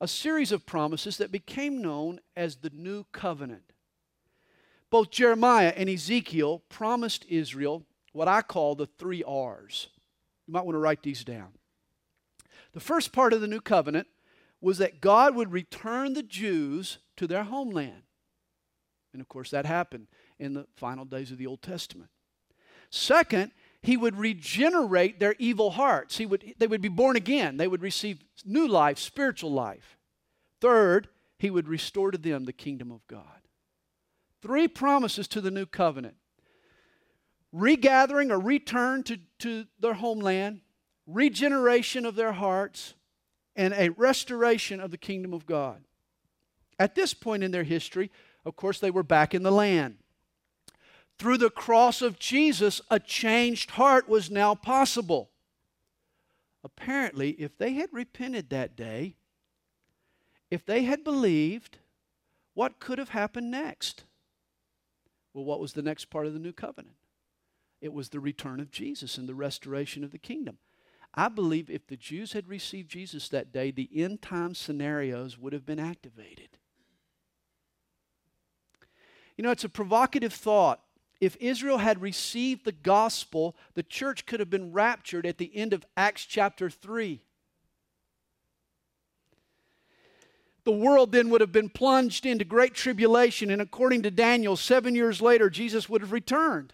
[0.01, 3.71] a series of promises that became known as the New Covenant.
[4.89, 9.87] Both Jeremiah and Ezekiel promised Israel what I call the three R's.
[10.45, 11.53] You might want to write these down.
[12.73, 14.07] The first part of the New Covenant
[14.59, 18.03] was that God would return the Jews to their homeland.
[19.13, 20.07] And of course, that happened
[20.39, 22.09] in the final days of the Old Testament.
[22.95, 23.51] Second,
[23.81, 26.17] he would regenerate their evil hearts.
[26.17, 27.57] He would, they would be born again.
[27.57, 29.97] They would receive new life, spiritual life.
[30.61, 31.07] Third,
[31.39, 33.25] he would restore to them the kingdom of God.
[34.43, 36.17] Three promises to the new covenant
[37.51, 40.61] regathering or return to, to their homeland,
[41.07, 42.93] regeneration of their hearts,
[43.55, 45.83] and a restoration of the kingdom of God.
[46.77, 48.11] At this point in their history,
[48.45, 49.97] of course, they were back in the land.
[51.19, 55.29] Through the cross of Jesus, a changed heart was now possible.
[56.63, 59.15] Apparently, if they had repented that day,
[60.49, 61.79] if they had believed,
[62.53, 64.03] what could have happened next?
[65.33, 66.95] Well, what was the next part of the new covenant?
[67.81, 70.57] It was the return of Jesus and the restoration of the kingdom.
[71.15, 75.53] I believe if the Jews had received Jesus that day, the end time scenarios would
[75.53, 76.49] have been activated.
[79.37, 80.79] You know, it's a provocative thought.
[81.23, 85.71] If Israel had received the gospel, the church could have been raptured at the end
[85.71, 87.21] of Acts chapter 3.
[90.65, 94.95] The world then would have been plunged into great tribulation, and according to Daniel, seven
[94.95, 96.73] years later, Jesus would have returned.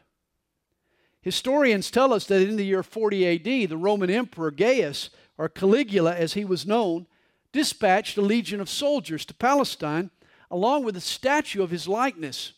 [1.21, 6.15] Historians tell us that in the year 40 AD, the Roman Emperor Gaius, or Caligula
[6.15, 7.05] as he was known,
[7.51, 10.09] dispatched a legion of soldiers to Palestine
[10.49, 12.53] along with a statue of his likeness.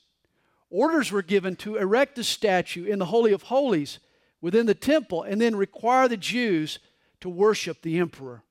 [0.71, 3.99] Orders were given to erect a statue in the Holy of Holies
[4.39, 6.79] within the temple and then require the Jews
[7.19, 8.43] to worship the emperor.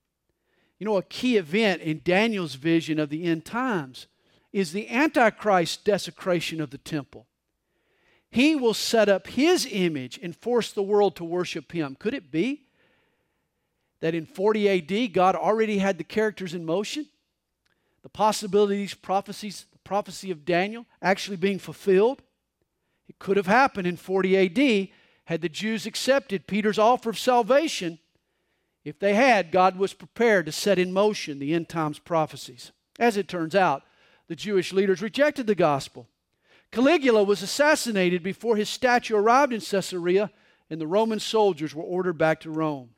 [0.79, 4.07] You know, a key event in Daniel's vision of the end times
[4.53, 7.27] is the Antichrist desecration of the temple.
[8.31, 11.97] He will set up his image and force the world to worship him.
[11.99, 12.67] Could it be
[14.01, 17.07] that in 40 AD God already had the characters in motion?
[18.03, 22.23] The these prophecies, prophecy of Daniel actually being fulfilled?
[23.09, 24.89] It could have happened in 40 AD
[25.25, 27.99] had the Jews accepted Peter's offer of salvation.
[28.85, 32.71] If they had, God was prepared to set in motion the end times prophecies.
[33.01, 33.83] As it turns out,
[34.29, 36.07] the Jewish leaders rejected the gospel.
[36.71, 40.31] Caligula was assassinated before his statue arrived in Caesarea,
[40.71, 42.91] and the Roman soldiers were ordered back to Rome.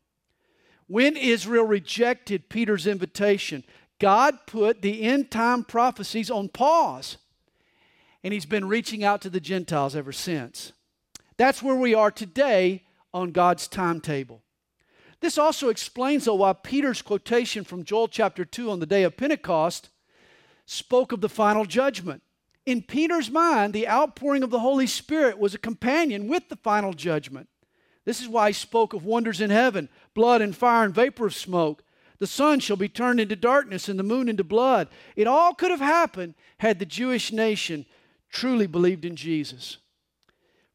[0.89, 3.65] When Israel rejected Peter's invitation,
[4.03, 7.19] God put the end time prophecies on pause,
[8.25, 10.73] and He's been reaching out to the Gentiles ever since.
[11.37, 12.83] That's where we are today
[13.15, 14.43] on God's timetable.
[15.21, 19.17] This also explains, though, why Peter's quotation from Joel chapter 2 on the day of
[19.17, 19.89] Pentecost
[20.67, 22.23] spoke of the final judgment.
[22.67, 26.93] In Peter's mind, the outpouring of the Holy Spirit was a companion with the final
[26.93, 27.49] judgment.
[28.05, 31.37] This is why he spoke of wonders in heaven, blood and fire and vapor of
[31.37, 31.85] smoke.
[32.23, 34.87] The sun shall be turned into darkness and the moon into blood.
[35.17, 37.85] It all could have happened had the Jewish nation
[38.31, 39.79] truly believed in Jesus.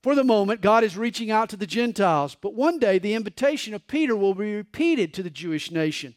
[0.03, 3.73] For the moment, God is reaching out to the Gentiles, but one day the invitation
[3.73, 6.15] of Peter will be repeated to the Jewish nation.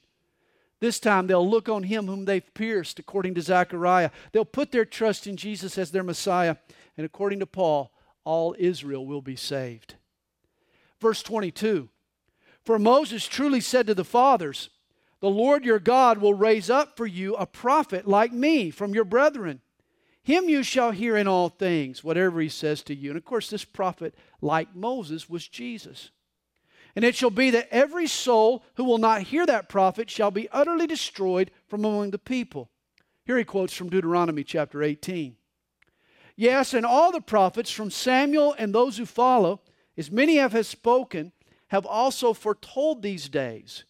[0.81, 4.11] This time they'll look on him whom they've pierced, according to Zechariah.
[4.33, 6.57] They'll put their trust in Jesus as their Messiah.
[6.97, 7.93] And according to Paul,
[8.25, 9.95] all Israel will be saved.
[11.01, 11.89] Verse 22
[12.65, 14.71] For Moses truly said to the fathers,
[15.21, 19.05] The Lord your God will raise up for you a prophet like me from your
[19.05, 19.61] brethren.
[20.23, 23.11] Him you shall hear in all things, whatever he says to you.
[23.11, 26.11] And of course, this prophet, like Moses, was Jesus.
[26.97, 30.49] And it shall be that every soul who will not hear that prophet shall be
[30.51, 32.71] utterly destroyed from among the people.
[33.25, 35.37] Here he quotes from Deuteronomy chapter 18.
[36.37, 39.61] Yes, and all the prophets from Samuel and those who follow,
[39.97, 41.33] as many have spoken,
[41.69, 43.85] have also foretold these days.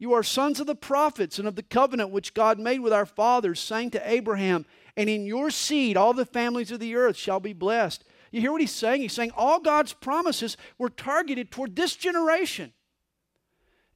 [0.00, 3.04] You are sons of the prophets and of the covenant which God made with our
[3.04, 4.64] fathers, saying to Abraham,
[4.96, 8.02] And in your seed all the families of the earth shall be blessed.
[8.32, 9.02] You hear what he's saying?
[9.02, 12.72] He's saying all God's promises were targeted toward this generation.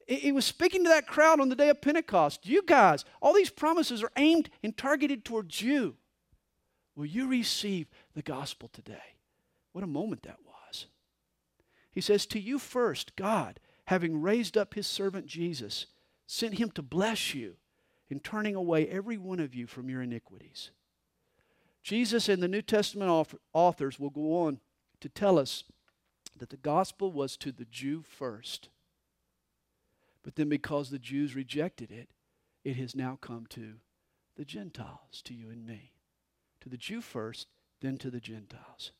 [0.07, 2.45] He was speaking to that crowd on the day of Pentecost.
[2.45, 5.95] You guys, all these promises are aimed and targeted towards you.
[6.95, 9.15] Will you receive the gospel today?
[9.71, 10.85] What a moment that was.
[11.91, 15.87] He says, To you first, God, having raised up his servant Jesus,
[16.27, 17.55] sent him to bless you
[18.09, 20.71] in turning away every one of you from your iniquities.
[21.83, 24.59] Jesus and the New Testament authors will go on
[25.01, 25.63] to tell us
[26.37, 28.69] that the gospel was to the Jew first
[30.25, 32.09] but then because the Jews rejected it,
[32.63, 33.75] it has now come to
[34.35, 35.91] the Gentiles, to you and me.
[36.61, 37.45] To the Jew first,
[37.79, 38.91] then to the Gentiles.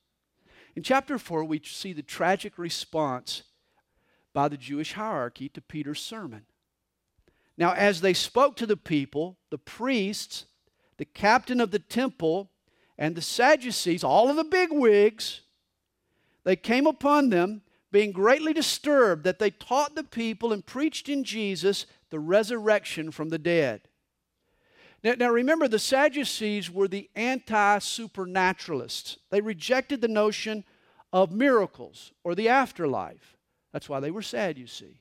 [0.76, 3.42] In chapter 4, we see the tragic response
[4.34, 6.46] by the Jewish hierarchy to Peter's sermon.
[7.58, 10.46] Now, as they spoke to the people, the priests,
[10.98, 12.50] the captain of the temple,
[12.98, 15.42] and the Sadducees, all of the big wigs,
[16.44, 21.24] they came upon them being greatly disturbed that they taught the people and preached in
[21.24, 23.82] Jesus the resurrection from the dead.
[25.04, 29.18] Now, now remember, the Sadducees were the anti supernaturalists.
[29.30, 30.64] They rejected the notion
[31.14, 33.38] of miracles or the afterlife.
[33.72, 35.00] That's why they were sad, you see.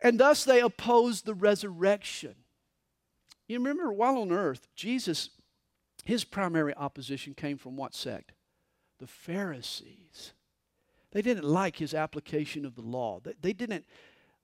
[0.00, 2.34] And thus they opposed the resurrection.
[3.48, 5.30] You remember, while on earth, Jesus,
[6.04, 8.32] his primary opposition came from what sect?
[8.98, 10.32] the Pharisees.
[11.12, 13.84] They didn't like his application of the law, they didn't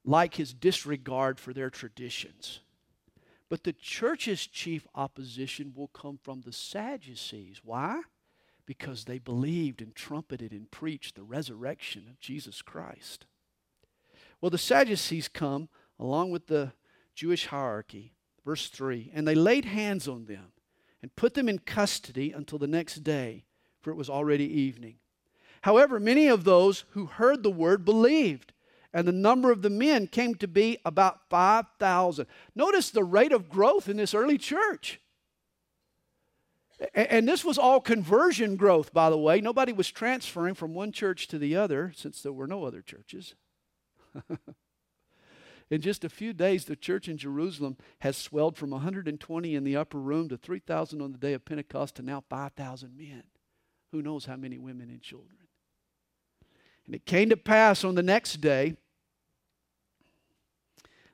[0.04, 2.60] like his disregard for their traditions.
[3.48, 7.60] But the church's chief opposition will come from the Sadducees.
[7.62, 8.00] Why?
[8.64, 13.26] Because they believed and trumpeted and preached the resurrection of Jesus Christ.
[14.42, 16.72] Well, the Sadducees come along with the
[17.14, 18.12] Jewish hierarchy.
[18.44, 20.52] Verse 3 And they laid hands on them
[21.00, 23.46] and put them in custody until the next day
[23.82, 24.96] for it was already evening.
[25.62, 28.52] However, many of those who heard the word believed,
[28.92, 32.26] and the number of the men came to be about 5,000.
[32.54, 35.00] Notice the rate of growth in this early church.
[36.94, 39.40] And this was all conversion growth, by the way.
[39.40, 43.34] Nobody was transferring from one church to the other since there were no other churches.
[45.70, 49.76] in just a few days, the church in Jerusalem has swelled from 120 in the
[49.76, 53.24] upper room to 3,000 on the day of Pentecost to now 5,000 men
[53.92, 55.36] who knows how many women and children.
[56.86, 58.76] And it came to pass on the next day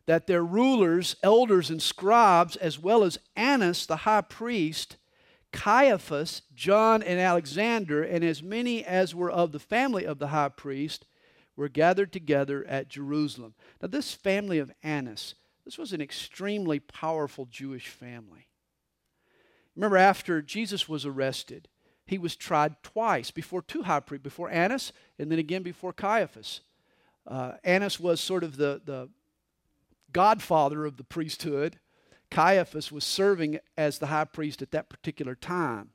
[0.06, 4.96] that their rulers, elders, and scribes, as well as Annas the high priest,
[5.52, 10.48] Caiaphas, John, and Alexander, and as many as were of the family of the high
[10.48, 11.04] priest,
[11.58, 13.52] were gathered together at Jerusalem.
[13.82, 18.46] Now, this family of Annas, this was an extremely powerful Jewish family.
[19.74, 21.66] Remember, after Jesus was arrested,
[22.06, 26.60] he was tried twice before two high priests, before Annas and then again before Caiaphas.
[27.26, 29.08] Uh, Annas was sort of the, the
[30.12, 31.80] godfather of the priesthood.
[32.30, 35.90] Caiaphas was serving as the high priest at that particular time.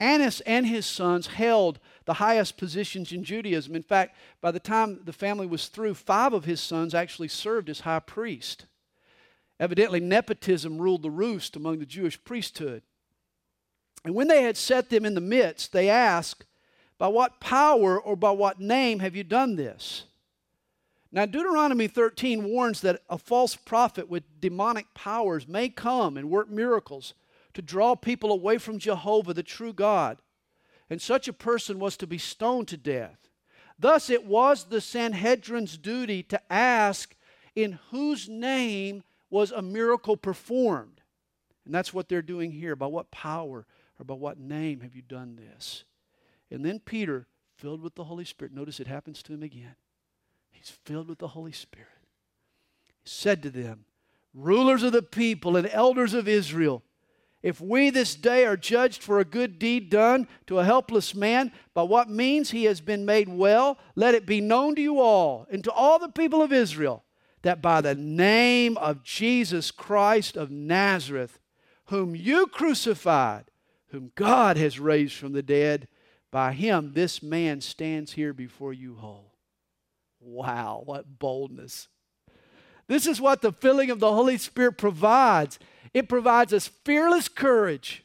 [0.00, 3.76] Annas and his sons held the highest positions in Judaism.
[3.76, 7.68] In fact, by the time the family was through, five of his sons actually served
[7.68, 8.64] as high priest.
[9.60, 12.82] Evidently, nepotism ruled the roost among the Jewish priesthood.
[14.06, 16.46] And when they had set them in the midst, they asked,
[16.96, 20.04] By what power or by what name have you done this?
[21.12, 26.48] Now, Deuteronomy 13 warns that a false prophet with demonic powers may come and work
[26.48, 27.12] miracles
[27.52, 30.16] to draw people away from Jehovah, the true God.
[30.90, 33.28] And such a person was to be stoned to death.
[33.78, 37.14] Thus, it was the Sanhedrin's duty to ask,
[37.54, 41.02] In whose name was a miracle performed?
[41.64, 42.74] And that's what they're doing here.
[42.74, 43.66] By what power
[43.98, 45.84] or by what name have you done this?
[46.50, 49.74] And then Peter, filled with the Holy Spirit, notice it happens to him again.
[50.50, 51.88] He's filled with the Holy Spirit.
[53.04, 53.84] Said to them,
[54.34, 56.82] Rulers of the people and elders of Israel,
[57.42, 61.52] if we this day are judged for a good deed done to a helpless man,
[61.72, 65.46] by what means he has been made well, let it be known to you all
[65.50, 67.04] and to all the people of Israel
[67.42, 71.38] that by the name of Jesus Christ of Nazareth,
[71.86, 73.44] whom you crucified,
[73.88, 75.88] whom God has raised from the dead,
[76.30, 79.32] by him this man stands here before you whole.
[80.20, 81.88] Wow, what boldness.
[82.88, 85.58] This is what the filling of the Holy Spirit provides.
[85.94, 88.04] It provides us fearless courage.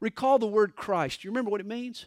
[0.00, 1.24] Recall the word Christ.
[1.24, 2.06] You remember what it means?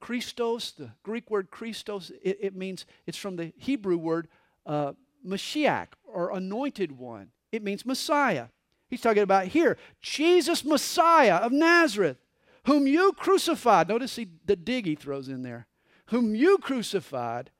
[0.00, 4.28] Christos, the Greek word Christos, it, it means, it's from the Hebrew word
[4.66, 4.92] uh,
[5.26, 7.30] Mashiach or anointed one.
[7.50, 8.48] It means Messiah.
[8.88, 12.18] He's talking about here Jesus, Messiah of Nazareth,
[12.66, 13.88] whom you crucified.
[13.88, 15.66] Notice he, the dig he throws in there.
[16.08, 17.50] Whom you crucified,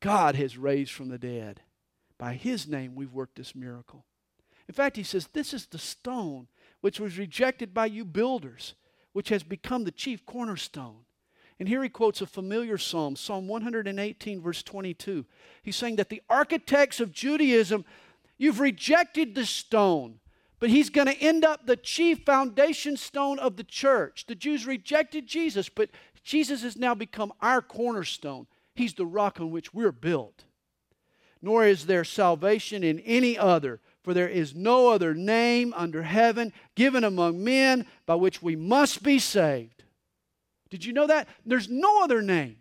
[0.00, 1.62] God has raised from the dead.
[2.18, 4.04] By his name, we've worked this miracle.
[4.68, 6.48] In fact, he says, This is the stone
[6.80, 8.74] which was rejected by you builders,
[9.12, 11.04] which has become the chief cornerstone.
[11.58, 15.24] And here he quotes a familiar psalm, Psalm 118, verse 22.
[15.62, 17.84] He's saying that the architects of Judaism,
[18.38, 20.18] you've rejected the stone,
[20.58, 24.26] but he's going to end up the chief foundation stone of the church.
[24.26, 25.90] The Jews rejected Jesus, but
[26.24, 28.46] Jesus has now become our cornerstone.
[28.74, 30.44] He's the rock on which we're built.
[31.40, 36.52] Nor is there salvation in any other, for there is no other name under heaven
[36.74, 39.82] given among men by which we must be saved.
[40.68, 41.26] Did you know that?
[41.46, 42.58] There's no other name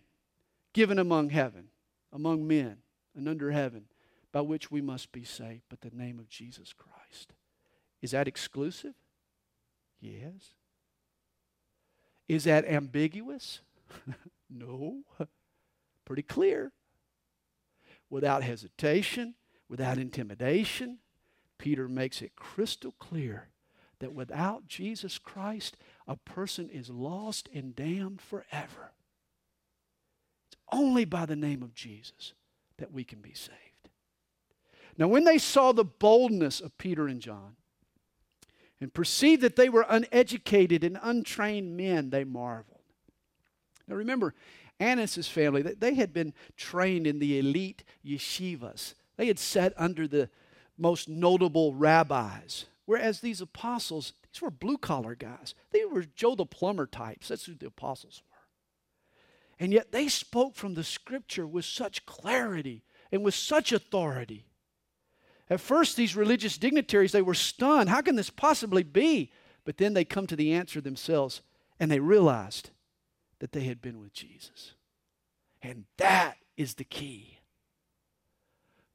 [0.72, 1.68] given among heaven,
[2.14, 2.78] among men,
[3.14, 3.86] and under heaven
[4.32, 7.34] by which we must be saved but the name of Jesus Christ.
[8.02, 8.96] Is that exclusive?
[10.00, 10.54] Yes.
[12.30, 13.60] Is that ambiguous?
[14.50, 15.04] no.
[16.06, 16.72] Pretty clear.
[18.10, 19.36] Without hesitation,
[19.68, 21.00] without intimidation,
[21.64, 23.48] Peter makes it crystal clear
[24.00, 28.92] that without Jesus Christ, a person is lost and damned forever.
[30.50, 32.34] It's only by the name of Jesus
[32.80, 33.88] that we can be saved.
[34.98, 37.56] Now, when they saw the boldness of Peter and John
[38.82, 42.82] and perceived that they were uneducated and untrained men, they marveled.
[43.88, 44.34] Now, remember,
[44.82, 48.96] Annas' family, they had been trained in the elite yeshivas.
[49.16, 50.30] They had sat under the
[50.84, 52.66] most notable rabbis.
[52.86, 55.56] Whereas these apostles, these were blue collar guys.
[55.72, 57.30] They were Joe the plumber types.
[57.30, 59.64] That's who the apostles were.
[59.64, 64.46] And yet they spoke from the scripture with such clarity and with such authority.
[65.50, 67.90] At first, these religious dignitaries, they were stunned.
[67.90, 69.32] How can this possibly be?
[69.64, 71.42] But then they come to the answer themselves
[71.80, 72.72] and they realized
[73.40, 74.74] that they had been with Jesus.
[75.62, 77.40] And that is the key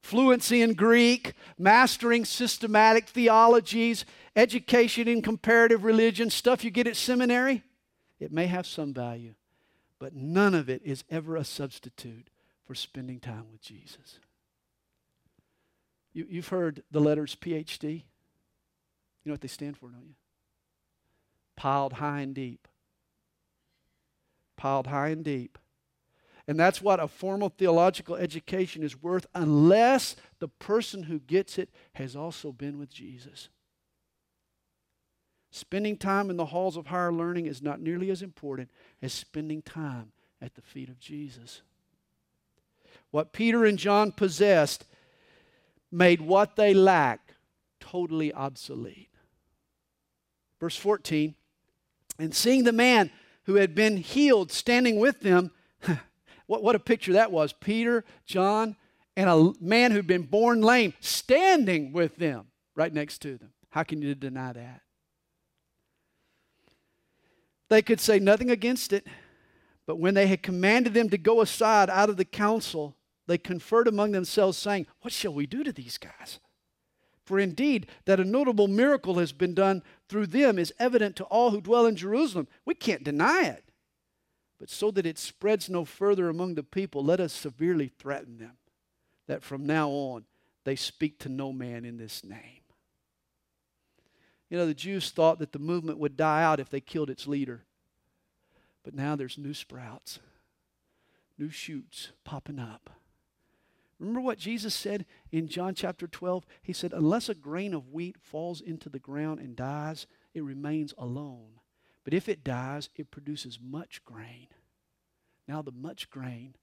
[0.01, 7.63] fluency in Greek, mastering systematic theologies, education in comparative religion, stuff you get at seminary,
[8.19, 9.33] it may have some value,
[9.99, 12.29] but none of it is ever a substitute
[12.65, 14.19] for spending time with Jesus.
[16.13, 17.83] You, have heard the letters PhD.
[17.83, 18.01] You
[19.25, 20.15] know what they stand for, don't you?
[21.55, 22.67] Piled high and deep.
[24.57, 25.57] Piled high and deep.
[26.49, 31.69] And that's what a formal theological education is worth unless the person who gets it
[31.93, 33.49] has also been with Jesus.
[35.51, 39.61] Spending time in the halls of higher learning is not nearly as important as spending
[39.61, 41.61] time at the feet of Jesus.
[43.11, 44.85] What Peter and John possessed
[45.91, 47.35] made what they lacked
[47.79, 49.11] totally obsolete.
[50.59, 51.35] Verse 14
[52.17, 53.11] And seeing the man
[53.43, 55.51] who had been healed standing with them,
[56.49, 57.53] What, what a picture that was.
[57.53, 58.75] Peter, John,
[59.15, 63.51] and a man who'd been born lame standing with them right next to them.
[63.69, 64.81] How can you deny that?
[67.69, 69.05] They could say nothing against it,
[69.85, 72.95] but when they had commanded them to go aside out of the council,
[73.27, 76.39] they conferred among themselves, saying, What shall we do to these guys?
[77.25, 81.51] For indeed, that a notable miracle has been done through them is evident to all
[81.51, 82.47] who dwell in Jerusalem.
[82.65, 83.68] We can't deny it.
[84.59, 88.57] But so that it spreads no further among the people, let us severely threaten them
[89.27, 90.25] that from now on
[90.65, 92.61] they speak to no man in this name.
[94.49, 97.27] You know, the Jews thought that the movement would die out if they killed its
[97.27, 97.63] leader.
[98.83, 100.19] But now there's new sprouts,
[101.37, 102.89] new shoots popping up.
[103.99, 106.45] Remember what Jesus said in John chapter 12?
[106.61, 110.93] He said, Unless a grain of wheat falls into the ground and dies, it remains
[110.97, 111.58] alone.
[112.03, 114.47] But if it dies, it produces much grain.
[115.47, 116.55] Now, the much grain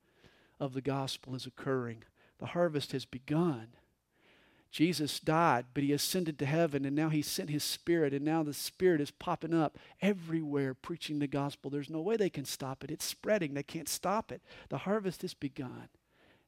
[0.59, 2.05] of the gospel is occurring.
[2.39, 3.69] The harvest has begun.
[4.71, 8.43] Jesus died, but he ascended to heaven, and now he sent his spirit, and now
[8.43, 11.71] the spirit is popping up everywhere preaching the gospel.
[11.71, 12.91] There's no way they can stop it.
[12.91, 14.43] It's spreading, they can't stop it.
[14.69, 15.89] The harvest has begun,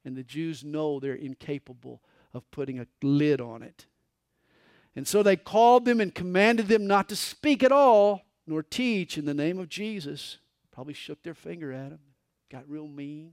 [0.04, 2.02] and the Jews know they're incapable
[2.34, 3.86] of putting a lid on it.
[4.94, 9.18] And so they called them and commanded them not to speak at all nor teach
[9.18, 10.38] in the name of Jesus.
[10.72, 12.00] Probably shook their finger at him,
[12.50, 13.32] got real mean,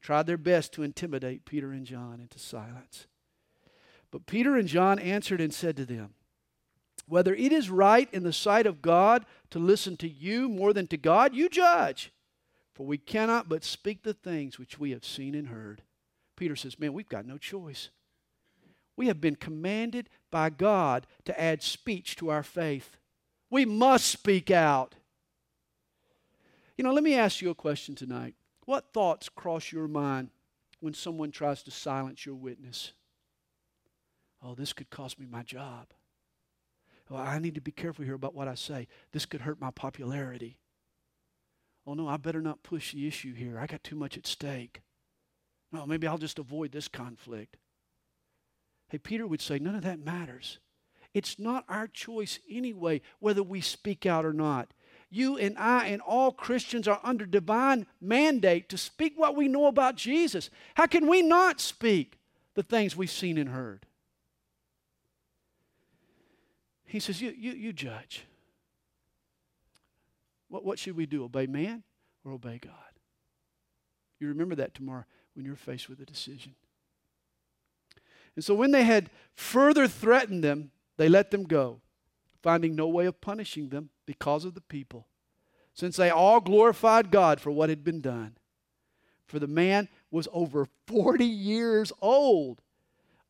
[0.00, 3.06] tried their best to intimidate Peter and John into silence.
[4.10, 6.14] But Peter and John answered and said to them,
[7.08, 10.86] Whether it is right in the sight of God to listen to you more than
[10.88, 12.12] to God, you judge.
[12.74, 15.82] For we cannot but speak the things which we have seen and heard.
[16.36, 17.88] Peter says, Man, we've got no choice.
[18.96, 22.96] We have been commanded by God to add speech to our faith.
[23.50, 24.94] We must speak out.
[26.76, 28.34] You know, let me ask you a question tonight.
[28.64, 30.30] What thoughts cross your mind
[30.80, 32.92] when someone tries to silence your witness?
[34.42, 35.86] Oh, this could cost me my job.
[37.10, 38.88] Oh, I need to be careful here about what I say.
[39.12, 40.58] This could hurt my popularity.
[41.86, 43.58] Oh, no, I better not push the issue here.
[43.58, 44.82] I got too much at stake.
[45.70, 47.56] No, maybe I'll just avoid this conflict.
[48.88, 50.58] Hey, Peter would say, none of that matters.
[51.16, 54.74] It's not our choice anyway whether we speak out or not.
[55.08, 59.64] You and I and all Christians are under divine mandate to speak what we know
[59.64, 60.50] about Jesus.
[60.74, 62.18] How can we not speak
[62.52, 63.86] the things we've seen and heard?
[66.84, 68.26] He says, You, you, you judge.
[70.48, 71.24] What, what should we do?
[71.24, 71.82] Obey man
[72.26, 72.72] or obey God?
[74.20, 76.56] You remember that tomorrow when you're faced with a decision.
[78.34, 81.80] And so when they had further threatened them, they let them go,
[82.42, 85.06] finding no way of punishing them because of the people,
[85.74, 88.36] since they all glorified God for what had been done.
[89.26, 92.62] For the man was over 40 years old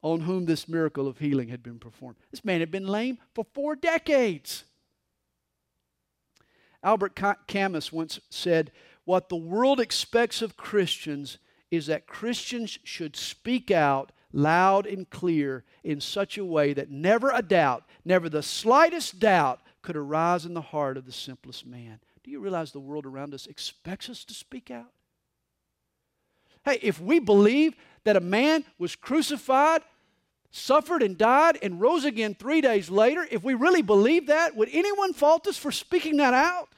[0.03, 2.17] on whom this miracle of healing had been performed.
[2.31, 4.65] This man had been lame for four decades.
[6.83, 8.71] Albert Camus once said,
[9.05, 11.39] What the world expects of Christians
[11.71, 17.31] is that Christians should speak out loud and clear in such a way that never
[17.31, 21.99] a doubt, never the slightest doubt, could arise in the heart of the simplest man.
[22.23, 24.93] Do you realize the world around us expects us to speak out?
[26.65, 27.75] Hey, if we believe
[28.05, 29.83] that a man was crucified
[30.51, 34.69] suffered and died and rose again three days later, if we really believe that, would
[34.73, 36.69] anyone fault us for speaking that out?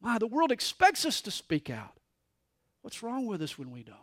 [0.00, 1.92] Why, the world expects us to speak out.
[2.82, 3.96] What's wrong with us when we don't?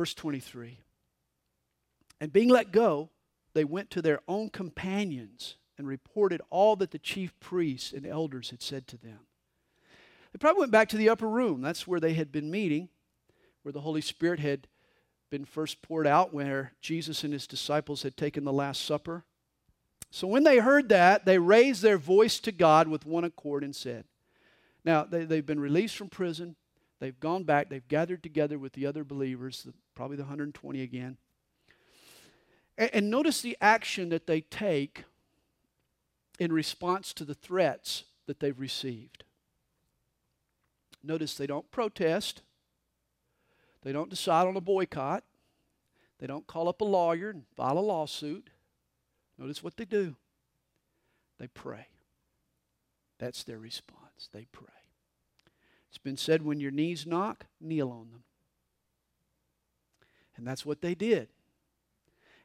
[0.00, 0.78] Verse 23
[2.22, 3.10] And being let go,
[3.52, 8.48] they went to their own companions and reported all that the chief priests and elders
[8.48, 9.18] had said to them.
[10.32, 11.60] They probably went back to the upper room.
[11.60, 12.88] That's where they had been meeting
[13.62, 14.68] where the Holy Spirit had
[15.28, 19.24] been first poured out, where Jesus and his disciples had taken the Last Supper.
[20.10, 23.76] So when they heard that, they raised their voice to God with one accord and
[23.76, 24.04] said,
[24.82, 26.56] Now, they, they've been released from prison.
[27.00, 27.70] They've gone back.
[27.70, 29.66] They've gathered together with the other believers,
[30.00, 31.18] probably the 120 again.
[32.78, 35.04] And, and notice the action that they take
[36.38, 39.24] in response to the threats that they've received.
[41.04, 42.40] Notice they don't protest.
[43.82, 45.22] They don't decide on a boycott.
[46.18, 48.48] They don't call up a lawyer and file a lawsuit.
[49.36, 50.16] Notice what they do
[51.38, 51.88] they pray.
[53.18, 54.30] That's their response.
[54.32, 54.68] They pray.
[55.90, 58.22] It's been said when your knees knock, kneel on them.
[60.40, 61.28] And that's what they did.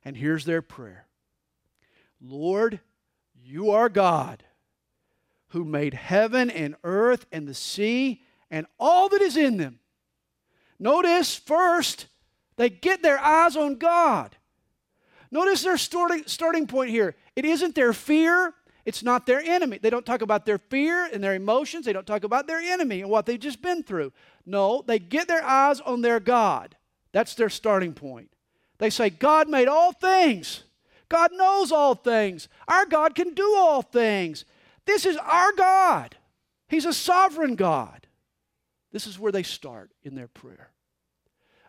[0.04, 1.08] And here's their prayer
[2.20, 2.82] Lord,
[3.41, 4.43] you are God
[5.50, 8.22] who made heaven and earth and the sea
[8.52, 9.80] and all that is in them.
[10.78, 12.08] Notice first,
[12.58, 14.36] they get their eyes on God.
[15.32, 17.16] Notice their starting, starting point here.
[17.38, 19.80] It isn't their fear, it's not their enemy.
[19.82, 23.00] They don't talk about their fear and their emotions, they don't talk about their enemy
[23.00, 24.12] and what they've just been through.
[24.46, 26.76] No, they get their eyes on their God.
[27.16, 28.30] That's their starting point.
[28.78, 30.66] They say, God made all things.
[31.07, 32.49] God knows all things.
[32.68, 34.43] Our God can do all things.
[34.84, 36.18] This is our God.
[36.68, 38.05] He's a sovereign God.
[38.91, 40.72] This is where they start in their prayer.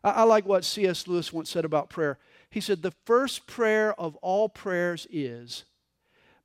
[0.03, 1.07] I, I like what C.S.
[1.07, 2.18] Lewis once said about prayer.
[2.51, 5.64] He said, The first prayer of all prayers is,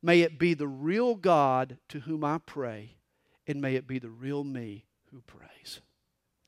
[0.03, 2.97] May it be the real God to whom I pray,
[3.47, 5.81] and may it be the real me who prays.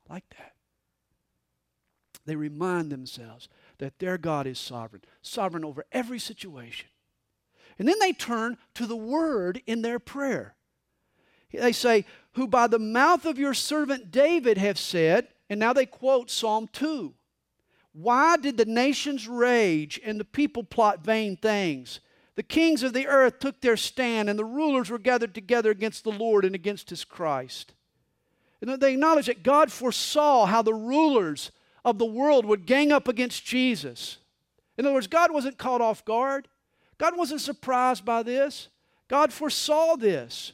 [0.08, 0.53] Like that.
[2.26, 3.50] They remind themselves
[3.80, 6.88] that their God is sovereign, sovereign over every situation.
[7.78, 10.56] And then they turn to the word in their prayer.
[11.52, 15.86] They say, Who by the mouth of your servant David have said, and now they
[15.86, 17.14] quote Psalm 2.
[17.94, 22.00] Why did the nations rage and the people plot vain things?
[22.36, 26.04] The kings of the earth took their stand, and the rulers were gathered together against
[26.04, 27.74] the Lord and against his Christ.
[28.62, 31.52] And they acknowledge that God foresaw how the rulers
[31.86, 34.18] of the world would gang up against Jesus.
[34.78, 36.48] In other words, God wasn't caught off guard.
[36.98, 38.70] God wasn't surprised by this.
[39.08, 40.54] God foresaw this.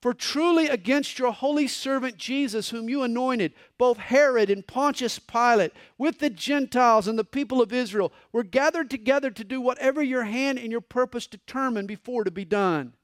[0.00, 5.72] For truly against your holy servant Jesus, whom you anointed, both Herod and Pontius Pilate,
[5.96, 10.24] with the Gentiles and the people of Israel, were gathered together to do whatever your
[10.24, 12.94] hand and your purpose determined before to be done.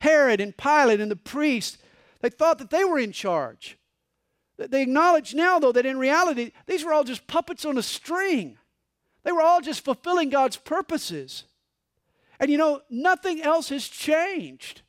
[0.00, 1.78] Herod and Pilate and the priests,
[2.20, 3.78] they thought that they were in charge.
[4.68, 8.58] They acknowledge now, though, that in reality, these were all just puppets on a string.
[9.22, 11.44] They were all just fulfilling God's purposes.
[12.38, 14.82] And you know, nothing else has changed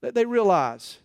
[0.00, 0.98] that they realize.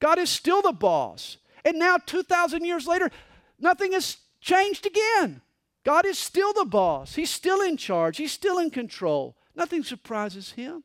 [0.00, 1.38] God is still the boss.
[1.64, 3.10] And now, 2,000 years later,
[3.58, 5.40] nothing has changed again.
[5.84, 7.14] God is still the boss.
[7.14, 8.16] He's still in charge.
[8.16, 9.36] He's still in control.
[9.54, 10.84] Nothing surprises him.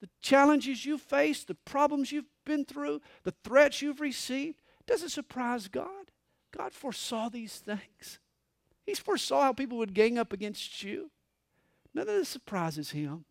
[0.00, 5.68] The challenges you face, the problems you've been through, the threats you've received, doesn't surprise
[5.68, 6.10] God.
[6.56, 8.18] God foresaw these things.
[8.86, 11.10] He foresaw how people would gang up against you.
[11.94, 13.26] None of this surprises him.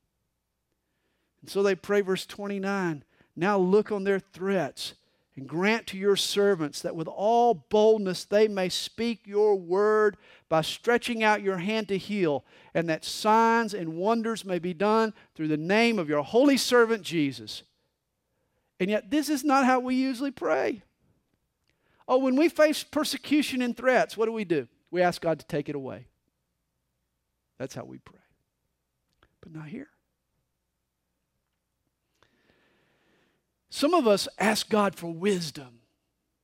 [1.41, 3.03] And so they pray, verse 29
[3.35, 4.93] Now look on their threats
[5.35, 10.17] and grant to your servants that with all boldness they may speak your word
[10.49, 12.43] by stretching out your hand to heal,
[12.73, 17.03] and that signs and wonders may be done through the name of your holy servant
[17.03, 17.63] Jesus.
[18.79, 20.83] And yet, this is not how we usually pray.
[22.07, 24.67] Oh, when we face persecution and threats, what do we do?
[24.91, 26.07] We ask God to take it away.
[27.57, 28.19] That's how we pray.
[29.41, 29.89] But not here.
[33.69, 35.81] Some of us ask God for wisdom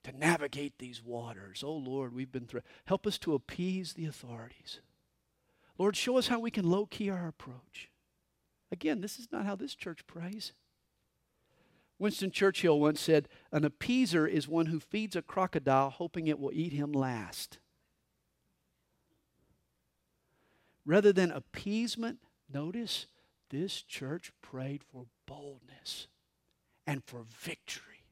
[0.04, 1.64] to navigate these waters.
[1.66, 2.62] Oh Lord, we've been through.
[2.86, 4.82] Help us to appease the authorities.
[5.78, 7.90] Lord, show us how we can low key our approach.
[8.72, 10.54] Again, this is not how this church prays.
[12.00, 16.52] Winston Churchill once said, An appeaser is one who feeds a crocodile hoping it will
[16.54, 17.60] eat him last.
[20.86, 22.20] Rather than appeasement,
[22.52, 23.06] notice
[23.50, 26.08] this church prayed for boldness
[26.86, 28.04] and for victory.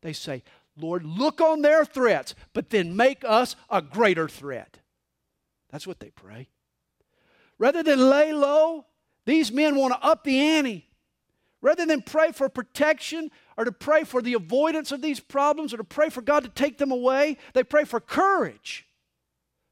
[0.00, 0.42] They say,
[0.76, 4.78] Lord, look on their threats, but then make us a greater threat.
[5.70, 6.48] That's what they pray.
[7.58, 8.86] Rather than lay low,
[9.26, 10.87] these men want to up the ante.
[11.60, 15.78] Rather than pray for protection or to pray for the avoidance of these problems or
[15.78, 18.86] to pray for God to take them away, they pray for courage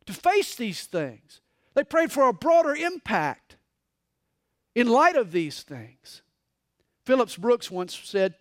[0.06, 1.40] to face these things.
[1.74, 3.56] They prayed for a broader impact
[4.74, 6.22] in light of these things.
[7.04, 8.34] Phillips Brooks once said,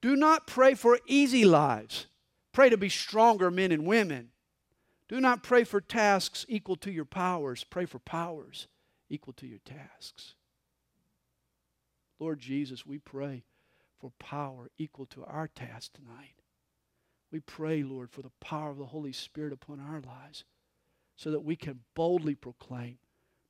[0.00, 2.06] Do not pray for easy lives.
[2.52, 4.28] Pray to be stronger men and women.
[5.08, 7.64] Do not pray for tasks equal to your powers.
[7.64, 8.68] Pray for powers
[9.10, 10.34] equal to your tasks.
[12.22, 13.44] Lord Jesus, we pray
[14.00, 16.34] for power equal to our task tonight.
[17.30, 20.44] We pray, Lord, for the power of the Holy Spirit upon our lives
[21.16, 22.98] so that we can boldly proclaim,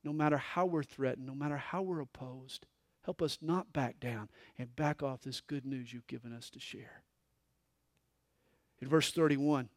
[0.03, 2.65] no matter how we're threatened, no matter how we're opposed,
[3.03, 6.59] Help us not back down and back off this good news you've given us to
[6.59, 7.03] share.
[8.81, 9.69] In verse 31,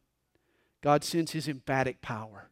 [0.81, 2.49] God sends his emphatic power.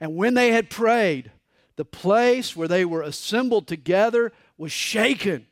[0.00, 1.30] And when they had prayed,
[1.76, 5.46] the place where they were assembled together was shaken.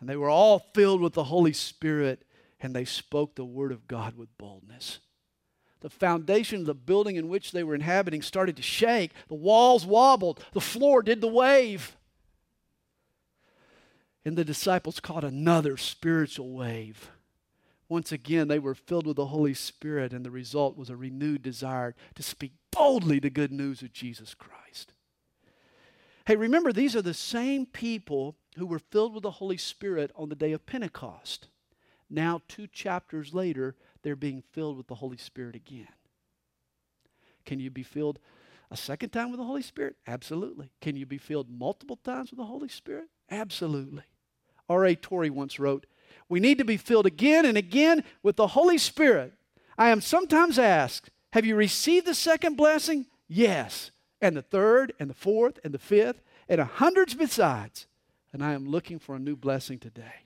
[0.00, 2.24] And they were all filled with the Holy Spirit,
[2.60, 4.98] and they spoke the word of God with boldness.
[5.80, 9.12] The foundation of the building in which they were inhabiting started to shake.
[9.28, 10.44] The walls wobbled.
[10.52, 11.96] The floor did the wave.
[14.24, 17.10] And the disciples caught another spiritual wave.
[17.88, 21.42] Once again, they were filled with the Holy Spirit, and the result was a renewed
[21.42, 24.94] desire to speak boldly the good news of Jesus Christ.
[26.26, 30.28] Hey, remember, these are the same people who were filled with the Holy Spirit on
[30.28, 31.46] the day of Pentecost.
[32.10, 35.86] Now, two chapters later, they're being filled with the Holy Spirit again.
[37.44, 38.18] Can you be filled
[38.72, 39.94] a second time with the Holy Spirit?
[40.04, 40.72] Absolutely.
[40.80, 43.06] Can you be filled multiple times with the Holy Spirit?
[43.30, 44.02] Absolutely.
[44.68, 44.96] R.A.
[44.96, 45.86] Torrey once wrote,
[46.28, 49.34] We need to be filled again and again with the Holy Spirit.
[49.78, 53.06] I am sometimes asked, Have you received the second blessing?
[53.28, 53.92] Yes.
[54.26, 57.86] And the third, and the fourth, and the fifth, and hundreds besides.
[58.32, 60.24] And I am looking for a new blessing today.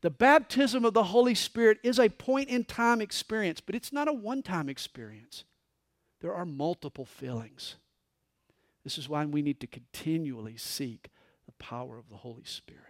[0.00, 4.08] The baptism of the Holy Spirit is a point in time experience, but it's not
[4.08, 5.44] a one time experience.
[6.20, 7.76] There are multiple fillings.
[8.82, 11.10] This is why we need to continually seek
[11.46, 12.89] the power of the Holy Spirit.